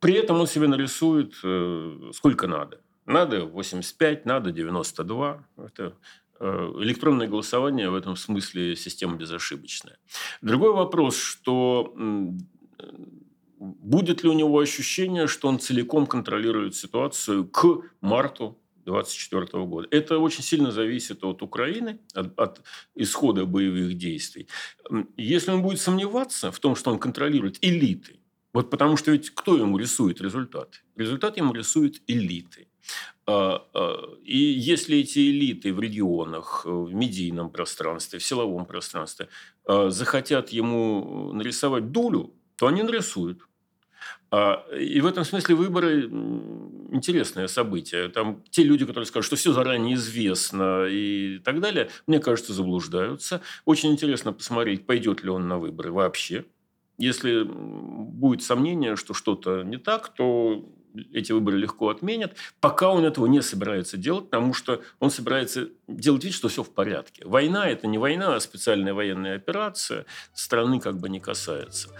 При 0.01 0.15
этом 0.15 0.41
он 0.41 0.47
себе 0.47 0.69
нарисует 0.69 1.35
э, 1.43 2.11
сколько 2.15 2.47
надо. 2.47 2.81
Надо 3.05 3.45
85, 3.47 4.27
надо 4.27 4.53
92. 4.53 5.45
Это 5.57 5.95
э, 6.39 6.73
электронное 6.81 7.27
голосование 7.27 7.91
в 7.91 7.97
этом 7.97 8.17
смысле 8.17 8.77
система 8.77 9.17
безошибочная. 9.17 9.99
Другой 10.41 10.73
вопрос, 10.73 11.17
что 11.17 11.95
будет 13.59 14.23
ли 14.23 14.31
у 14.31 14.33
него 14.33 14.59
ощущение, 14.59 15.27
что 15.27 15.49
он 15.49 15.59
целиком 15.59 16.07
контролирует 16.07 16.75
ситуацию 16.75 17.47
к 17.47 17.83
марту 18.01 18.59
2024 18.85 19.65
года. 19.65 19.89
Это 19.91 20.19
очень 20.19 20.43
сильно 20.43 20.71
зависит 20.71 21.25
от 21.25 21.43
Украины, 21.43 21.99
от, 22.15 22.39
от 22.39 22.63
исхода 22.95 23.45
боевых 23.45 23.95
действий. 23.99 24.49
Если 25.17 25.51
он 25.51 25.63
будет 25.63 25.81
сомневаться 25.81 26.51
в 26.51 26.59
том, 26.59 26.75
что 26.75 26.91
он 26.91 26.99
контролирует 26.99 27.59
элиты, 27.61 28.19
вот 28.55 28.71
потому 28.71 28.97
что 28.97 29.11
ведь 29.11 29.31
кто 29.31 29.57
ему 29.57 29.79
рисует 29.79 30.21
результат? 30.21 30.83
Результат 30.97 31.37
ему 31.37 31.53
рисуют 31.53 32.03
элиты. 32.07 32.69
А, 33.27 33.63
а, 33.75 34.17
и 34.25 34.39
если 34.39 34.99
эти 34.99 35.19
элиты 35.31 35.75
в 35.75 35.81
регионах, 35.81 36.65
в 36.65 36.95
медийном 36.95 37.51
пространстве, 37.51 38.19
в 38.19 38.25
силовом 38.25 38.65
пространстве 38.65 39.29
а, 39.67 39.91
захотят 39.91 40.49
ему 40.49 41.33
нарисовать 41.35 41.93
долю, 41.93 42.33
то 42.57 42.67
они 42.67 42.83
нарисуют. 42.83 43.48
И 44.31 45.01
в 45.01 45.07
этом 45.07 45.25
смысле 45.25 45.55
выборы 45.55 46.05
интересное 46.91 47.47
событие. 47.47 48.09
Там 48.11 48.43
те 48.51 48.63
люди, 48.63 48.85
которые 48.85 49.07
скажут, 49.07 49.27
что 49.27 49.37
все 49.37 49.53
заранее 49.53 49.95
известно 49.95 50.85
и 50.87 51.39
так 51.39 51.61
далее, 51.61 51.89
мне 52.07 52.19
кажется, 52.19 52.53
заблуждаются. 52.53 53.41
Очень 53.65 53.93
интересно 53.93 54.33
посмотреть, 54.35 54.87
пойдет 54.87 55.23
ли 55.23 55.31
он 55.31 55.49
на 55.49 55.59
выборы 55.59 55.93
вообще. 55.93 56.45
Если 56.99 57.43
будет 57.45 58.43
сомнение, 58.43 58.97
что 58.97 59.15
что-то 59.15 59.63
не 59.63 59.79
так, 59.79 60.09
то 60.15 60.69
эти 61.13 61.33
выборы 61.33 61.59
легко 61.59 61.89
отменят, 61.89 62.35
пока 62.61 62.91
он 62.91 63.05
этого 63.05 63.27
не 63.27 63.43
собирается 63.43 63.97
делать, 63.97 64.27
потому 64.31 64.55
что 64.55 64.83
он 65.01 65.11
собирается 65.11 65.69
делать 65.87 66.25
вид, 66.25 66.35
что 66.35 66.49
все 66.49 66.63
в 66.63 66.71
порядке. 66.71 67.23
Война– 67.25 67.69
это 67.71 67.87
не 67.87 67.99
война, 67.99 68.37
а 68.37 68.41
специальная 68.41 68.95
военная 68.95 69.37
операция, 69.37 70.07
страны 70.35 70.81
как 70.81 70.99
бы 70.99 71.09
не 71.09 71.21
касается. 71.21 71.91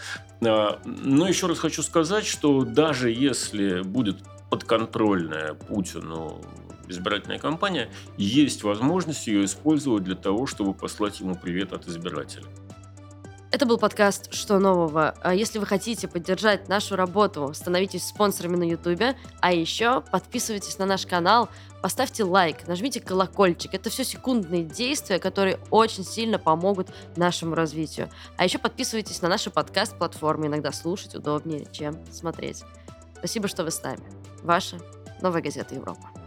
А, 0.45 0.81
но 0.85 1.29
еще 1.29 1.47
раз 1.47 1.59
хочу 1.59 1.83
сказать, 1.83 2.27
что 2.27 2.65
даже 2.65 3.11
если 3.11 3.83
будет 3.83 4.19
подконтрольная 4.51 5.55
Путину 5.55 6.41
избирательная 6.89 7.39
кампания, 7.39 7.91
есть 8.17 8.63
возможность 8.63 9.27
ее 9.27 9.45
использовать 9.45 10.05
для 10.05 10.17
того, 10.17 10.47
чтобы 10.47 10.75
послать 10.75 11.21
ему 11.21 11.35
привет 11.37 11.73
от 11.73 11.87
избирателя. 11.87 12.47
Это 13.51 13.65
был 13.65 13.79
подкаст 13.79 14.33
«Что 14.35 14.59
нового?». 14.59 15.15
А 15.23 15.35
если 15.35 15.59
вы 15.59 15.65
хотите 15.65 16.07
поддержать 16.07 16.69
нашу 16.69 16.97
работу, 16.97 17.55
становитесь 17.55 18.07
спонсорами 18.07 18.57
на 18.57 18.65
YouTube, 18.65 19.17
а 19.41 19.53
еще 19.53 20.03
подписывайтесь 20.03 20.79
на 20.79 20.85
наш 20.85 21.07
канал, 21.07 21.49
поставьте 21.81 22.25
лайк, 22.25 22.69
нажмите 22.69 23.01
колокольчик. 23.01 23.73
Это 23.73 23.89
все 23.89 24.05
секундные 24.05 24.65
действия, 24.65 25.19
которые 25.19 25.59
очень 25.71 26.05
сильно 26.05 26.39
помогут 26.39 26.91
нашему 27.17 27.55
развитию. 27.55 28.11
А 28.37 28.45
еще 28.45 28.59
подписывайтесь 28.59 29.23
на 29.23 29.29
наши 29.29 29.49
подкаст-платформы. 29.49 30.49
Иногда 30.49 30.71
слушать 30.71 31.15
удобнее, 31.15 31.67
чем 31.73 31.97
смотреть. 32.13 32.65
Спасибо, 33.17 33.49
что 33.49 33.65
вы 33.65 33.71
с 33.71 33.83
нами. 33.83 34.03
Ваша 34.43 34.77
Новая 35.23 35.41
газета 35.41 35.75
Европа. 35.75 36.18